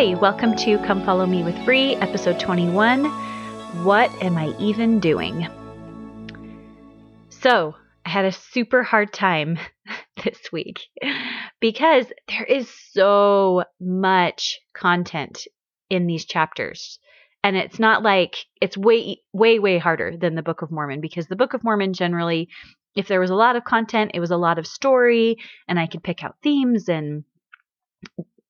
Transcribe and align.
Hi, 0.00 0.14
welcome 0.14 0.56
to 0.56 0.78
Come 0.78 1.04
Follow 1.04 1.26
Me 1.26 1.42
with 1.42 1.62
Bree, 1.66 1.94
episode 1.96 2.40
21. 2.40 3.04
What 3.84 4.10
am 4.22 4.38
I 4.38 4.56
even 4.58 4.98
doing? 4.98 5.46
So, 7.28 7.74
I 8.06 8.08
had 8.08 8.24
a 8.24 8.32
super 8.32 8.82
hard 8.82 9.12
time 9.12 9.58
this 10.24 10.38
week 10.50 10.80
because 11.60 12.06
there 12.28 12.44
is 12.44 12.72
so 12.92 13.64
much 13.78 14.60
content 14.72 15.46
in 15.90 16.06
these 16.06 16.24
chapters. 16.24 16.98
And 17.44 17.58
it's 17.58 17.78
not 17.78 18.02
like 18.02 18.46
it's 18.58 18.78
way, 18.78 19.20
way, 19.34 19.58
way 19.58 19.76
harder 19.76 20.16
than 20.16 20.34
the 20.34 20.42
Book 20.42 20.62
of 20.62 20.70
Mormon 20.70 21.02
because 21.02 21.26
the 21.26 21.36
Book 21.36 21.52
of 21.52 21.62
Mormon 21.62 21.92
generally, 21.92 22.48
if 22.96 23.06
there 23.06 23.20
was 23.20 23.28
a 23.28 23.34
lot 23.34 23.54
of 23.54 23.64
content, 23.64 24.12
it 24.14 24.20
was 24.20 24.30
a 24.30 24.38
lot 24.38 24.58
of 24.58 24.66
story, 24.66 25.36
and 25.68 25.78
I 25.78 25.86
could 25.86 26.02
pick 26.02 26.24
out 26.24 26.36
themes 26.42 26.88
and 26.88 27.24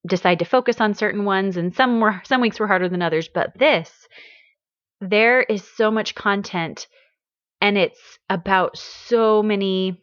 decide 0.06 0.38
to 0.38 0.44
focus 0.44 0.80
on 0.80 0.94
certain 0.94 1.24
ones 1.24 1.56
and 1.56 1.74
some 1.74 2.00
were 2.00 2.20
some 2.24 2.40
weeks 2.40 2.58
were 2.58 2.66
harder 2.66 2.88
than 2.88 3.02
others 3.02 3.28
but 3.28 3.52
this 3.58 4.08
there 5.00 5.42
is 5.42 5.66
so 5.76 5.90
much 5.90 6.14
content 6.14 6.86
and 7.60 7.76
it's 7.76 8.18
about 8.28 8.76
so 8.76 9.42
many 9.42 10.00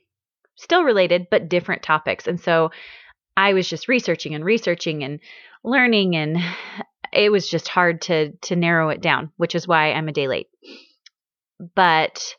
still 0.56 0.84
related 0.84 1.28
but 1.30 1.50
different 1.50 1.84
topics. 1.84 2.28
And 2.28 2.40
so 2.40 2.72
i 3.36 3.54
was 3.54 3.70
just 3.70 3.88
researching 3.88 4.34
and 4.34 4.44
researching 4.44 5.04
and 5.04 5.20
learning 5.64 6.16
and 6.16 6.38
it 7.14 7.32
was 7.32 7.48
just 7.48 7.68
hard 7.68 8.02
to 8.02 8.32
to 8.42 8.56
narrow 8.56 8.90
it 8.90 9.02
down 9.02 9.32
which 9.38 9.56
is 9.56 9.68
why 9.68 9.92
i'm 9.92 10.08
a 10.08 10.14
day 10.14 10.28
late. 10.28 10.48
But 11.76 12.36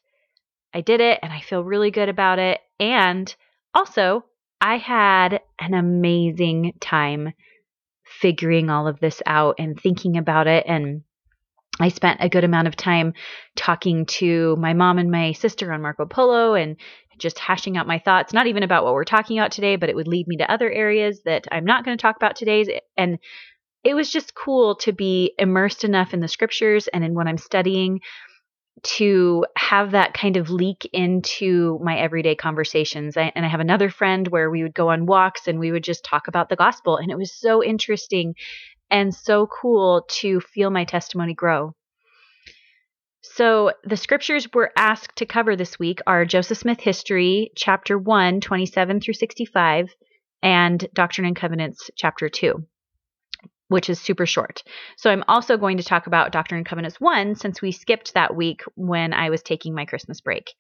i 0.74 0.80
did 0.80 1.00
it 1.00 1.20
and 1.22 1.32
i 1.32 1.40
feel 1.40 1.64
really 1.64 1.90
good 1.90 2.08
about 2.08 2.38
it. 2.38 2.60
And 2.80 3.34
also 3.74 4.24
i 4.60 4.76
had 4.76 5.40
an 5.60 5.74
amazing 5.74 6.74
time 6.80 7.32
figuring 8.20 8.70
all 8.70 8.86
of 8.86 9.00
this 9.00 9.22
out 9.26 9.56
and 9.58 9.78
thinking 9.78 10.16
about 10.16 10.46
it. 10.46 10.64
And 10.66 11.02
I 11.80 11.88
spent 11.88 12.22
a 12.22 12.28
good 12.28 12.44
amount 12.44 12.68
of 12.68 12.76
time 12.76 13.12
talking 13.56 14.06
to 14.06 14.56
my 14.56 14.74
mom 14.74 14.98
and 14.98 15.10
my 15.10 15.32
sister 15.32 15.72
on 15.72 15.82
Marco 15.82 16.06
Polo 16.06 16.54
and 16.54 16.76
just 17.18 17.38
hashing 17.38 17.76
out 17.76 17.86
my 17.86 17.98
thoughts, 17.98 18.32
not 18.32 18.46
even 18.46 18.62
about 18.62 18.84
what 18.84 18.94
we're 18.94 19.04
talking 19.04 19.38
about 19.38 19.50
today, 19.50 19.76
but 19.76 19.88
it 19.88 19.96
would 19.96 20.08
lead 20.08 20.26
me 20.28 20.36
to 20.36 20.50
other 20.50 20.70
areas 20.70 21.20
that 21.24 21.46
I'm 21.50 21.64
not 21.64 21.84
going 21.84 21.96
to 21.96 22.02
talk 22.02 22.16
about 22.16 22.36
today. 22.36 22.80
And 22.96 23.18
it 23.84 23.94
was 23.94 24.10
just 24.10 24.34
cool 24.34 24.76
to 24.76 24.92
be 24.92 25.34
immersed 25.38 25.84
enough 25.84 26.14
in 26.14 26.20
the 26.20 26.28
scriptures 26.28 26.88
and 26.88 27.04
in 27.04 27.14
what 27.14 27.26
I'm 27.26 27.38
studying 27.38 28.00
to 28.82 29.46
have 29.56 29.92
that 29.92 30.14
kind 30.14 30.36
of 30.36 30.50
leak 30.50 30.88
into 30.92 31.78
my 31.82 31.98
everyday 31.98 32.34
conversations. 32.34 33.16
I, 33.16 33.32
and 33.34 33.44
I 33.44 33.48
have 33.48 33.60
another 33.60 33.90
friend 33.90 34.26
where 34.28 34.50
we 34.50 34.62
would 34.62 34.74
go 34.74 34.88
on 34.88 35.06
walks 35.06 35.48
and 35.48 35.58
we 35.58 35.72
would 35.72 35.84
just 35.84 36.04
talk 36.04 36.28
about 36.28 36.48
the 36.48 36.56
gospel. 36.56 36.96
And 36.96 37.10
it 37.10 37.18
was 37.18 37.32
so 37.32 37.62
interesting 37.62 38.34
and 38.90 39.14
so 39.14 39.46
cool 39.46 40.06
to 40.08 40.40
feel 40.40 40.70
my 40.70 40.84
testimony 40.84 41.34
grow. 41.34 41.74
So, 43.22 43.72
the 43.84 43.96
scriptures 43.96 44.48
we're 44.54 44.70
asked 44.76 45.16
to 45.16 45.26
cover 45.26 45.54
this 45.54 45.78
week 45.78 46.00
are 46.06 46.24
Joseph 46.24 46.58
Smith 46.58 46.80
History, 46.80 47.50
chapter 47.56 47.98
1, 47.98 48.40
27 48.40 49.00
through 49.00 49.14
65, 49.14 49.94
and 50.42 50.88
Doctrine 50.94 51.26
and 51.26 51.36
Covenants, 51.36 51.90
chapter 51.96 52.28
2 52.28 52.64
which 53.68 53.88
is 53.88 54.00
super 54.00 54.26
short. 54.26 54.62
So 54.96 55.10
I'm 55.10 55.24
also 55.28 55.56
going 55.56 55.76
to 55.76 55.84
talk 55.84 56.06
about 56.06 56.32
Doctrine 56.32 56.58
and 56.58 56.66
Covenants 56.66 57.00
1 57.00 57.36
since 57.36 57.62
we 57.62 57.72
skipped 57.72 58.14
that 58.14 58.34
week 58.34 58.62
when 58.74 59.12
I 59.12 59.30
was 59.30 59.42
taking 59.42 59.74
my 59.74 59.84
Christmas 59.84 60.20
break. 60.20 60.50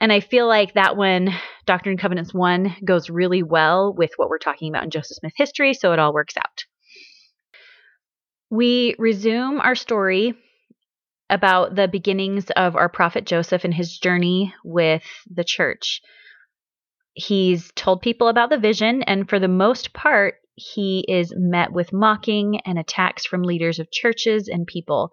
And 0.00 0.12
I 0.12 0.20
feel 0.20 0.46
like 0.46 0.74
that 0.74 0.96
one, 0.96 1.34
Doctrine 1.66 1.94
and 1.94 2.00
Covenants 2.00 2.32
1, 2.32 2.76
goes 2.84 3.10
really 3.10 3.42
well 3.42 3.92
with 3.92 4.12
what 4.16 4.28
we're 4.28 4.38
talking 4.38 4.70
about 4.70 4.84
in 4.84 4.90
Joseph 4.90 5.16
Smith 5.16 5.32
history, 5.36 5.74
so 5.74 5.92
it 5.92 5.98
all 5.98 6.14
works 6.14 6.36
out. 6.36 6.64
We 8.50 8.94
resume 8.98 9.60
our 9.60 9.74
story 9.74 10.34
about 11.28 11.74
the 11.74 11.88
beginnings 11.88 12.48
of 12.50 12.76
our 12.76 12.88
prophet 12.88 13.26
Joseph 13.26 13.64
and 13.64 13.74
his 13.74 13.98
journey 13.98 14.54
with 14.64 15.02
the 15.28 15.44
church. 15.44 16.00
He's 17.12 17.72
told 17.74 18.00
people 18.00 18.28
about 18.28 18.50
the 18.50 18.58
vision, 18.58 19.02
and 19.02 19.28
for 19.28 19.40
the 19.40 19.48
most 19.48 19.92
part, 19.92 20.36
he 20.58 21.04
is 21.08 21.32
met 21.36 21.72
with 21.72 21.92
mocking 21.92 22.60
and 22.66 22.78
attacks 22.78 23.24
from 23.24 23.42
leaders 23.42 23.78
of 23.78 23.90
churches 23.90 24.48
and 24.48 24.66
people. 24.66 25.10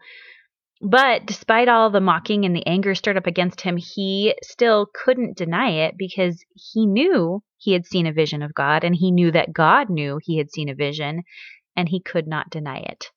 But 0.82 1.26
despite 1.26 1.70
all 1.70 1.90
the 1.90 2.02
mocking 2.02 2.46
and 2.46 2.56
the 2.56 2.66
anger 2.68 2.96
stirred 2.96 3.18
up 3.18 3.28
against 3.28 3.62
him, 3.62 3.78
he 3.78 4.36
still 4.44 4.88
couldn't 4.94 5.38
deny 5.38 5.70
it 5.70 5.96
because 5.98 6.44
he 6.54 6.86
knew 6.86 7.42
he 7.58 7.74
had 7.74 7.86
seen 7.86 8.08
a 8.08 8.14
vision 8.14 8.42
of 8.42 8.54
God 8.54 8.84
and 8.84 8.96
he 8.96 9.12
knew 9.12 9.32
that 9.32 9.54
God 9.54 9.90
knew 9.90 10.20
he 10.22 10.38
had 10.38 10.52
seen 10.52 10.68
a 10.68 10.76
vision 10.76 11.24
and 11.76 11.88
he 11.88 12.02
could 12.02 12.28
not 12.28 12.50
deny 12.50 12.80
it. 12.80 13.10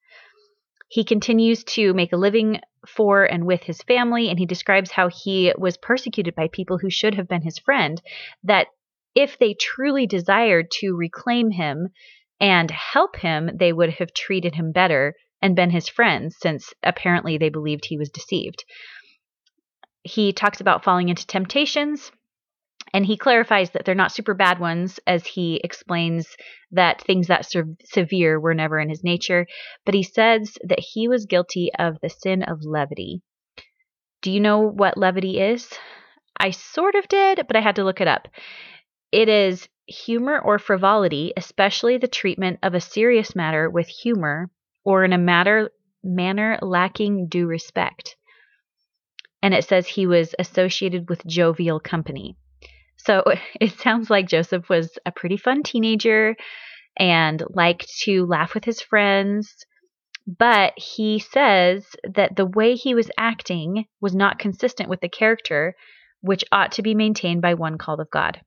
He 0.88 1.04
continues 1.04 1.64
to 1.64 1.92
make 1.92 2.12
a 2.12 2.16
living 2.16 2.60
for 2.86 3.24
and 3.24 3.44
with 3.44 3.62
his 3.64 3.82
family, 3.82 4.30
and 4.30 4.38
he 4.38 4.46
describes 4.46 4.90
how 4.90 5.08
he 5.08 5.52
was 5.58 5.76
persecuted 5.76 6.34
by 6.34 6.48
people 6.48 6.78
who 6.78 6.90
should 6.90 7.14
have 7.14 7.28
been 7.28 7.42
his 7.42 7.58
friend, 7.58 8.00
that 8.44 8.68
if 9.14 9.38
they 9.38 9.54
truly 9.54 10.06
desired 10.06 10.70
to 10.70 10.96
reclaim 10.96 11.50
him, 11.50 11.88
and 12.40 12.70
help 12.70 13.16
him, 13.16 13.50
they 13.54 13.72
would 13.72 13.90
have 13.94 14.14
treated 14.14 14.54
him 14.54 14.72
better 14.72 15.14
and 15.42 15.56
been 15.56 15.70
his 15.70 15.88
friends, 15.88 16.36
since 16.40 16.72
apparently 16.82 17.38
they 17.38 17.48
believed 17.48 17.84
he 17.84 17.98
was 17.98 18.10
deceived. 18.10 18.64
He 20.02 20.32
talks 20.32 20.60
about 20.60 20.84
falling 20.84 21.08
into 21.08 21.26
temptations, 21.26 22.10
and 22.94 23.04
he 23.04 23.16
clarifies 23.16 23.70
that 23.70 23.84
they're 23.84 23.94
not 23.94 24.12
super 24.12 24.34
bad 24.34 24.58
ones, 24.58 24.98
as 25.06 25.26
he 25.26 25.60
explains 25.62 26.36
that 26.70 27.02
things 27.02 27.26
that 27.26 27.44
se- 27.44 27.76
severe 27.84 28.40
were 28.40 28.54
never 28.54 28.78
in 28.78 28.88
his 28.88 29.04
nature. 29.04 29.46
But 29.84 29.94
he 29.94 30.02
says 30.02 30.56
that 30.64 30.80
he 30.80 31.08
was 31.08 31.26
guilty 31.26 31.70
of 31.78 31.98
the 32.00 32.08
sin 32.08 32.42
of 32.42 32.64
levity. 32.64 33.20
Do 34.22 34.32
you 34.32 34.40
know 34.40 34.60
what 34.60 34.96
levity 34.96 35.38
is? 35.38 35.70
I 36.36 36.50
sort 36.50 36.94
of 36.94 37.08
did, 37.08 37.46
but 37.46 37.56
I 37.56 37.60
had 37.60 37.76
to 37.76 37.84
look 37.84 38.00
it 38.00 38.08
up. 38.08 38.28
It 39.12 39.28
is 39.28 39.68
humor 39.88 40.38
or 40.38 40.58
frivolity, 40.58 41.32
especially 41.36 41.98
the 41.98 42.08
treatment 42.08 42.58
of 42.62 42.74
a 42.74 42.80
serious 42.80 43.34
matter 43.34 43.68
with 43.70 43.88
humor 43.88 44.50
or 44.84 45.04
in 45.04 45.12
a 45.12 45.18
matter 45.18 45.70
manner 46.04 46.58
lacking 46.62 47.28
due 47.28 47.46
respect. 47.46 48.16
And 49.42 49.54
it 49.54 49.64
says 49.64 49.86
he 49.86 50.06
was 50.06 50.34
associated 50.38 51.08
with 51.08 51.26
jovial 51.26 51.80
company. 51.80 52.36
So 52.96 53.24
it 53.60 53.72
sounds 53.78 54.10
like 54.10 54.28
Joseph 54.28 54.68
was 54.68 54.98
a 55.06 55.12
pretty 55.12 55.36
fun 55.36 55.62
teenager 55.62 56.36
and 56.98 57.42
liked 57.50 57.88
to 58.02 58.26
laugh 58.26 58.54
with 58.54 58.64
his 58.64 58.80
friends. 58.80 59.64
But 60.26 60.74
he 60.76 61.18
says 61.18 61.86
that 62.04 62.36
the 62.36 62.44
way 62.44 62.74
he 62.74 62.94
was 62.94 63.10
acting 63.16 63.86
was 64.00 64.14
not 64.14 64.38
consistent 64.38 64.90
with 64.90 65.00
the 65.00 65.08
character 65.08 65.74
which 66.20 66.44
ought 66.50 66.72
to 66.72 66.82
be 66.82 66.94
maintained 66.94 67.40
by 67.40 67.54
one 67.54 67.78
called 67.78 68.00
of 68.00 68.10
God. 68.10 68.40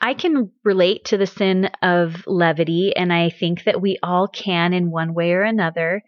I 0.00 0.14
can 0.14 0.50
relate 0.64 1.04
to 1.06 1.18
the 1.18 1.26
sin 1.26 1.70
of 1.82 2.26
levity, 2.26 2.96
and 2.96 3.12
I 3.12 3.30
think 3.30 3.64
that 3.64 3.80
we 3.80 3.98
all 4.02 4.28
can 4.28 4.72
in 4.72 4.90
one 4.90 5.14
way 5.14 5.32
or 5.32 5.42
another. 5.42 6.02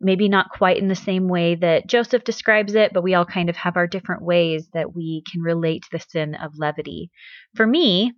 Maybe 0.00 0.28
not 0.28 0.50
quite 0.50 0.78
in 0.78 0.88
the 0.88 0.94
same 0.94 1.28
way 1.28 1.54
that 1.56 1.86
Joseph 1.86 2.24
describes 2.24 2.74
it, 2.74 2.92
but 2.92 3.02
we 3.02 3.14
all 3.14 3.24
kind 3.24 3.48
of 3.48 3.56
have 3.56 3.76
our 3.76 3.86
different 3.86 4.22
ways 4.22 4.68
that 4.72 4.94
we 4.94 5.22
can 5.30 5.42
relate 5.42 5.82
to 5.82 5.88
the 5.92 5.98
sin 6.00 6.34
of 6.34 6.58
levity. 6.58 7.10
For 7.54 7.66
me, 7.66 8.14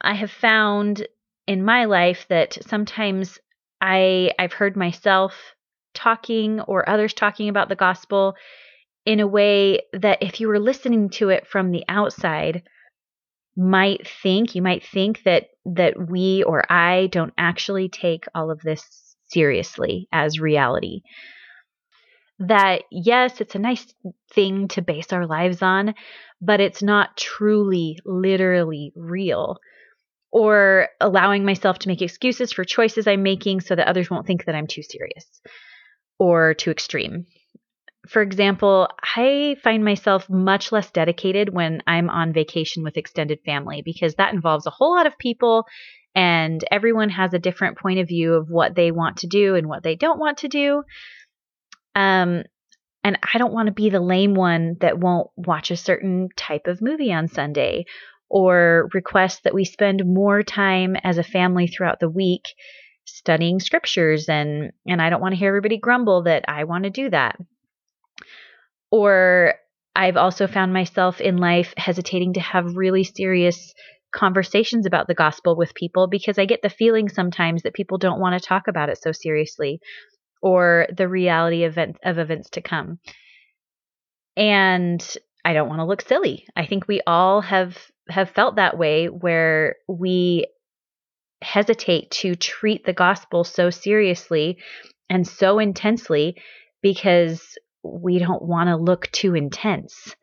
I 0.00 0.14
have 0.14 0.30
found 0.30 1.06
in 1.46 1.64
my 1.64 1.84
life 1.86 2.26
that 2.28 2.58
sometimes 2.66 3.38
I 3.80 4.32
I've 4.38 4.52
heard 4.52 4.76
myself 4.76 5.34
talking 5.94 6.60
or 6.60 6.88
others 6.88 7.14
talking 7.14 7.48
about 7.48 7.68
the 7.68 7.76
gospel 7.76 8.36
in 9.04 9.20
a 9.20 9.26
way 9.26 9.80
that 9.92 10.22
if 10.22 10.40
you 10.40 10.48
were 10.48 10.58
listening 10.58 11.10
to 11.10 11.30
it 11.30 11.46
from 11.46 11.70
the 11.70 11.84
outside, 11.88 12.62
might 13.56 14.06
think 14.22 14.54
you 14.54 14.62
might 14.62 14.84
think 14.84 15.22
that 15.24 15.48
that 15.64 15.94
we 16.08 16.42
or 16.42 16.70
I 16.70 17.08
don't 17.08 17.32
actually 17.38 17.88
take 17.88 18.24
all 18.34 18.50
of 18.50 18.60
this 18.60 19.16
seriously 19.28 20.08
as 20.12 20.38
reality. 20.40 21.02
That 22.38 22.82
yes 22.90 23.40
it's 23.40 23.54
a 23.54 23.60
nice 23.60 23.94
thing 24.32 24.68
to 24.68 24.82
base 24.82 25.12
our 25.12 25.26
lives 25.26 25.62
on 25.62 25.94
but 26.40 26.60
it's 26.60 26.82
not 26.82 27.16
truly 27.16 27.98
literally 28.04 28.92
real. 28.94 29.58
Or 30.32 30.88
allowing 31.00 31.46
myself 31.46 31.78
to 31.78 31.88
make 31.88 32.02
excuses 32.02 32.52
for 32.52 32.64
choices 32.64 33.06
I'm 33.06 33.22
making 33.22 33.62
so 33.62 33.74
that 33.74 33.88
others 33.88 34.10
won't 34.10 34.26
think 34.26 34.44
that 34.44 34.54
I'm 34.54 34.66
too 34.66 34.82
serious 34.82 35.24
or 36.18 36.52
too 36.52 36.70
extreme 36.70 37.24
for 38.08 38.22
example, 38.22 38.88
I 39.02 39.56
find 39.62 39.84
myself 39.84 40.28
much 40.28 40.72
less 40.72 40.90
dedicated 40.90 41.52
when 41.52 41.82
I'm 41.86 42.10
on 42.10 42.32
vacation 42.32 42.82
with 42.82 42.96
extended 42.96 43.40
family 43.44 43.82
because 43.84 44.14
that 44.14 44.34
involves 44.34 44.66
a 44.66 44.70
whole 44.70 44.94
lot 44.94 45.06
of 45.06 45.18
people 45.18 45.66
and 46.14 46.64
everyone 46.70 47.10
has 47.10 47.34
a 47.34 47.38
different 47.38 47.78
point 47.78 47.98
of 47.98 48.08
view 48.08 48.34
of 48.34 48.48
what 48.48 48.74
they 48.74 48.90
want 48.90 49.18
to 49.18 49.26
do 49.26 49.54
and 49.54 49.68
what 49.68 49.82
they 49.82 49.96
don't 49.96 50.18
want 50.18 50.38
to 50.38 50.48
do. 50.48 50.82
Um, 51.94 52.44
and 53.04 53.18
I 53.22 53.38
don't 53.38 53.52
want 53.52 53.66
to 53.66 53.72
be 53.72 53.90
the 53.90 54.00
lame 54.00 54.34
one 54.34 54.76
that 54.80 54.98
won't 54.98 55.28
watch 55.36 55.70
a 55.70 55.76
certain 55.76 56.28
type 56.36 56.66
of 56.66 56.82
movie 56.82 57.12
on 57.12 57.28
Sunday 57.28 57.84
or 58.28 58.88
request 58.94 59.44
that 59.44 59.54
we 59.54 59.64
spend 59.64 60.04
more 60.04 60.42
time 60.42 60.96
as 61.04 61.18
a 61.18 61.22
family 61.22 61.66
throughout 61.66 62.00
the 62.00 62.08
week 62.08 62.42
studying 63.04 63.60
scriptures 63.60 64.28
and 64.28 64.72
and 64.86 65.00
I 65.00 65.10
don't 65.10 65.20
want 65.20 65.32
to 65.32 65.38
hear 65.38 65.48
everybody 65.48 65.78
grumble 65.78 66.24
that 66.24 66.44
I 66.48 66.64
want 66.64 66.84
to 66.84 66.90
do 66.90 67.08
that. 67.10 67.36
Or 68.90 69.54
I've 69.94 70.16
also 70.16 70.46
found 70.46 70.72
myself 70.72 71.20
in 71.20 71.38
life 71.38 71.72
hesitating 71.76 72.34
to 72.34 72.40
have 72.40 72.76
really 72.76 73.04
serious 73.04 73.74
conversations 74.14 74.86
about 74.86 75.06
the 75.08 75.14
gospel 75.14 75.56
with 75.56 75.74
people 75.74 76.06
because 76.06 76.38
I 76.38 76.46
get 76.46 76.62
the 76.62 76.70
feeling 76.70 77.08
sometimes 77.08 77.62
that 77.62 77.74
people 77.74 77.98
don't 77.98 78.20
want 78.20 78.40
to 78.40 78.46
talk 78.46 78.68
about 78.68 78.88
it 78.88 78.98
so 79.02 79.12
seriously 79.12 79.80
or 80.42 80.86
the 80.96 81.08
reality 81.08 81.64
event, 81.64 81.96
of 82.04 82.18
events 82.18 82.50
to 82.50 82.60
come. 82.60 82.98
And 84.36 85.04
I 85.44 85.52
don't 85.54 85.68
want 85.68 85.80
to 85.80 85.86
look 85.86 86.02
silly. 86.02 86.46
I 86.54 86.66
think 86.66 86.88
we 86.88 87.00
all 87.06 87.40
have 87.40 87.78
have 88.08 88.30
felt 88.30 88.56
that 88.56 88.78
way 88.78 89.06
where 89.06 89.76
we 89.88 90.46
hesitate 91.42 92.10
to 92.10 92.34
treat 92.36 92.84
the 92.84 92.92
gospel 92.92 93.44
so 93.44 93.70
seriously 93.70 94.58
and 95.10 95.26
so 95.26 95.58
intensely 95.58 96.36
because 96.82 97.56
we 97.92 98.18
don't 98.18 98.42
want 98.42 98.68
to 98.68 98.76
look 98.76 99.10
too 99.10 99.34
intense. 99.34 100.14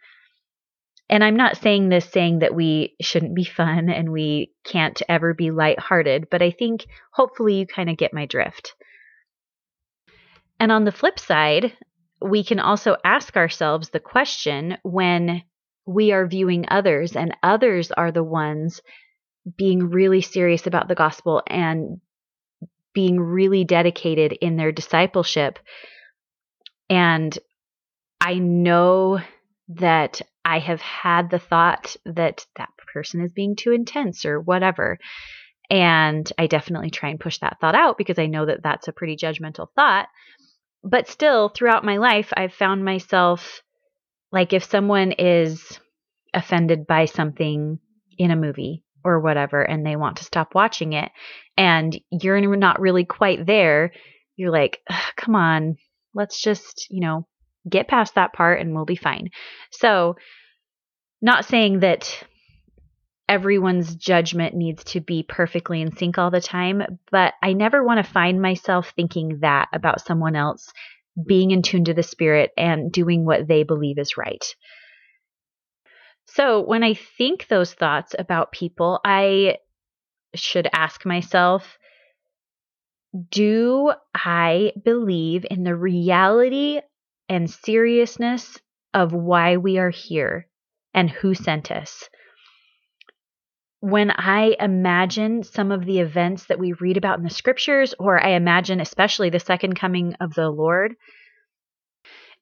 And 1.10 1.24
I'm 1.24 1.36
not 1.36 1.58
saying 1.58 1.90
this 1.90 2.10
saying 2.10 2.40
that 2.40 2.56
we 2.56 2.96
shouldn't 3.02 3.36
be 3.36 3.44
fun 3.44 3.90
and 3.90 4.12
we 4.12 4.52
can't 4.64 5.02
ever 5.08 5.34
be 5.34 5.52
lighthearted, 5.52 6.30
but 6.32 6.42
I 6.42 6.52
think 6.52 6.86
hopefully 7.12 7.56
you 7.56 7.68
kind 7.68 7.90
of 7.90 7.98
get 7.98 8.14
my 8.14 8.26
drift. 8.26 8.74
And 10.60 10.72
on 10.72 10.86
the 10.86 10.92
flip 10.92 11.20
side, 11.20 11.74
we 12.22 12.44
can 12.44 12.60
also 12.60 12.96
ask 13.04 13.36
ourselves 13.36 13.90
the 13.90 14.00
question 14.00 14.78
when 14.84 15.44
we 15.86 16.14
are 16.14 16.26
viewing 16.26 16.66
others 16.70 17.16
and 17.16 17.36
others 17.44 17.92
are 17.92 18.12
the 18.12 18.24
ones 18.24 18.82
being 19.58 19.90
really 19.90 20.22
serious 20.22 20.66
about 20.66 20.88
the 20.88 20.96
gospel 20.96 21.44
and 21.46 22.00
being 22.94 23.20
really 23.20 23.66
dedicated 23.66 24.32
in 24.34 24.56
their 24.56 24.72
discipleship. 24.72 25.60
And 26.90 27.38
I 28.22 28.36
know 28.36 29.20
that 29.70 30.22
I 30.46 30.60
have 30.60 30.82
had 30.82 31.30
the 31.30 31.40
thought 31.40 31.96
that 32.06 32.46
that 32.58 32.70
person 32.94 33.22
is 33.22 33.32
being 33.32 33.56
too 33.56 33.72
intense 33.72 34.26
or 34.26 34.40
whatever. 34.40 34.98
And 35.70 36.30
I 36.38 36.48
definitely 36.48 36.90
try 36.90 37.10
and 37.10 37.20
push 37.20 37.40
that 37.40 37.58
thought 37.60 37.76
out 37.76 37.98
because 37.98 38.20
I 38.20 38.28
know 38.28 38.46
that 38.46 38.62
that's 38.62 38.88
a 38.88 38.94
pretty 38.94 39.16
judgmental 39.16 39.68
thought. 39.76 40.08
But 40.84 41.08
still, 41.08 41.50
throughout 41.50 41.86
my 41.86 41.98
life, 41.98 42.34
I've 42.36 42.54
found 42.54 42.84
myself 42.84 43.62
like 44.32 44.52
if 44.52 44.64
someone 44.64 45.14
is 45.14 45.80
offended 46.34 46.86
by 46.86 47.06
something 47.06 47.80
in 48.18 48.32
a 48.32 48.36
movie 48.36 48.84
or 49.04 49.20
whatever 49.20 49.62
and 49.62 49.86
they 49.86 49.96
want 49.96 50.18
to 50.18 50.24
stop 50.24 50.56
watching 50.56 50.94
it 50.94 51.12
and 51.58 51.98
you're 52.12 52.56
not 52.56 52.82
really 52.82 53.06
quite 53.06 53.46
there, 53.46 53.92
you're 54.36 54.52
like, 54.52 54.82
come 55.16 55.36
on, 55.36 55.78
let's 56.14 56.42
just, 56.42 56.88
you 56.90 57.00
know, 57.00 57.28
get 57.70 57.88
past 57.88 58.16
that 58.16 58.34
part 58.34 58.60
and 58.60 58.74
we'll 58.74 58.86
be 58.86 58.96
fine. 58.96 59.30
So, 59.72 60.16
not 61.22 61.46
saying 61.46 61.80
that 61.80 62.24
everyone's 63.30 63.96
judgment 63.96 64.54
needs 64.54 64.84
to 64.84 65.00
be 65.00 65.24
perfectly 65.24 65.82
in 65.82 65.96
sync 65.96 66.18
all 66.18 66.30
the 66.30 66.42
time, 66.42 66.84
but 67.12 67.34
I 67.42 67.54
never 67.54 67.84
want 67.84 68.06
to 68.06 68.12
find 68.12 68.42
myself 68.42 68.92
thinking 68.96 69.40
that 69.42 69.70
about 69.74 70.06
someone 70.06 70.36
else 70.36 70.72
being 71.26 71.52
in 71.52 71.62
tune 71.62 71.86
to 71.86 71.94
the 71.94 72.04
spirit 72.04 72.52
and 72.58 72.92
doing 72.92 73.24
what 73.24 73.48
they 73.48 73.64
believe 73.64 73.98
is 73.98 74.18
right. 74.18 74.44
So, 76.26 76.62
when 76.62 76.84
I 76.84 76.96
think 76.96 77.48
those 77.48 77.74
thoughts 77.74 78.16
about 78.18 78.52
people, 78.52 79.00
I 79.06 79.58
should 80.36 80.68
ask 80.74 81.06
myself, 81.06 81.78
do 83.30 83.94
I 84.16 84.74
believe 84.84 85.46
in 85.50 85.64
the 85.64 85.76
reality 85.76 86.82
and 87.34 87.50
seriousness 87.50 88.60
of 88.94 89.12
why 89.12 89.58
we 89.58 89.78
are 89.80 89.90
here 89.90 90.48
and 90.94 91.10
who 91.10 91.34
sent 91.34 91.72
us. 91.72 92.08
When 93.80 94.12
I 94.12 94.56
imagine 94.60 95.44
some 95.44 95.72
of 95.72 95.84
the 95.84 96.00
events 96.00 96.46
that 96.46 96.60
we 96.60 96.74
read 96.74 96.96
about 96.96 97.18
in 97.18 97.24
the 97.24 97.30
scriptures, 97.30 97.94
or 98.00 98.24
I 98.24 98.30
imagine 98.30 98.80
especially 98.80 99.30
the 99.30 99.40
second 99.40 99.76
coming 99.76 100.14
of 100.22 100.36
the 100.36 100.50
Lord, 100.50 100.96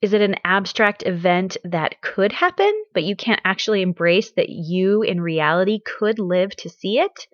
is 0.01 0.13
it 0.13 0.21
an 0.21 0.35
abstract 0.43 1.03
event 1.05 1.57
that 1.63 2.01
could 2.01 2.31
happen, 2.31 2.71
but 2.93 3.03
you 3.03 3.15
can't 3.15 3.41
actually 3.45 3.81
embrace 3.81 4.31
that 4.33 4.49
you 4.49 5.03
in 5.03 5.21
reality 5.21 5.79
could 5.79 6.19
live 6.19 6.55
to 6.57 6.69
see 6.69 6.99
it? 6.99 7.27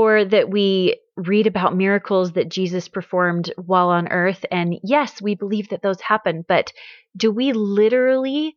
Or 0.00 0.24
that 0.24 0.48
we 0.48 0.98
read 1.16 1.46
about 1.46 1.76
miracles 1.76 2.32
that 2.32 2.48
Jesus 2.48 2.88
performed 2.88 3.52
while 3.56 3.90
on 3.90 4.08
earth. 4.08 4.46
And 4.50 4.78
yes, 4.82 5.20
we 5.20 5.34
believe 5.34 5.68
that 5.68 5.82
those 5.82 6.00
happen, 6.00 6.44
but 6.48 6.72
do 7.14 7.30
we 7.30 7.52
literally, 7.52 8.56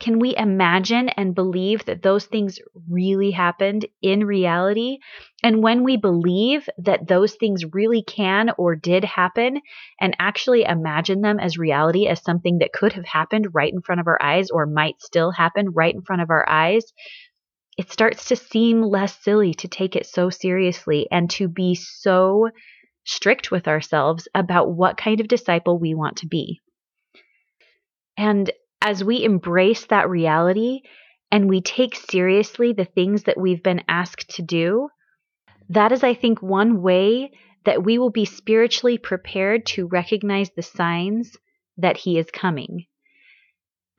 can 0.00 0.18
we 0.18 0.34
imagine 0.36 1.10
and 1.10 1.34
believe 1.34 1.84
that 1.84 2.02
those 2.02 2.26
things 2.26 2.58
really 2.88 3.30
happened 3.30 3.86
in 4.02 4.24
reality? 4.24 4.98
And 5.44 5.62
when 5.62 5.84
we 5.84 5.96
believe 5.96 6.68
that 6.78 7.06
those 7.06 7.34
things 7.34 7.72
really 7.72 8.02
can 8.02 8.50
or 8.58 8.74
did 8.74 9.04
happen 9.04 9.60
and 10.00 10.16
actually 10.18 10.62
imagine 10.64 11.20
them 11.20 11.38
as 11.38 11.58
reality, 11.58 12.08
as 12.08 12.22
something 12.22 12.58
that 12.58 12.72
could 12.72 12.94
have 12.94 13.06
happened 13.06 13.54
right 13.54 13.72
in 13.72 13.82
front 13.82 14.00
of 14.00 14.08
our 14.08 14.20
eyes 14.20 14.50
or 14.50 14.66
might 14.66 15.00
still 15.00 15.30
happen 15.30 15.70
right 15.70 15.94
in 15.94 16.02
front 16.02 16.22
of 16.22 16.30
our 16.30 16.48
eyes, 16.48 16.84
it 17.78 17.92
starts 17.92 18.26
to 18.26 18.36
seem 18.36 18.82
less 18.82 19.16
silly 19.22 19.54
to 19.54 19.68
take 19.68 19.94
it 19.94 20.04
so 20.04 20.28
seriously 20.28 21.06
and 21.12 21.30
to 21.30 21.46
be 21.46 21.76
so 21.76 22.50
strict 23.04 23.52
with 23.52 23.68
ourselves 23.68 24.26
about 24.34 24.72
what 24.72 24.96
kind 24.96 25.20
of 25.20 25.28
disciple 25.28 25.78
we 25.78 25.94
want 25.94 26.16
to 26.16 26.26
be. 26.26 26.60
And 28.16 28.50
as 28.82 29.04
we 29.04 29.22
embrace 29.22 29.86
that 29.86 30.10
reality 30.10 30.80
and 31.30 31.48
we 31.48 31.60
take 31.60 31.94
seriously 31.94 32.72
the 32.72 32.84
things 32.84 33.22
that 33.24 33.38
we've 33.38 33.62
been 33.62 33.84
asked 33.88 34.30
to 34.30 34.42
do, 34.42 34.88
that 35.68 35.92
is, 35.92 36.02
I 36.02 36.14
think, 36.14 36.42
one 36.42 36.82
way 36.82 37.30
that 37.64 37.84
we 37.84 37.98
will 37.98 38.10
be 38.10 38.24
spiritually 38.24 38.98
prepared 38.98 39.66
to 39.66 39.86
recognize 39.86 40.50
the 40.50 40.62
signs 40.62 41.36
that 41.76 41.96
He 41.96 42.18
is 42.18 42.30
coming 42.32 42.86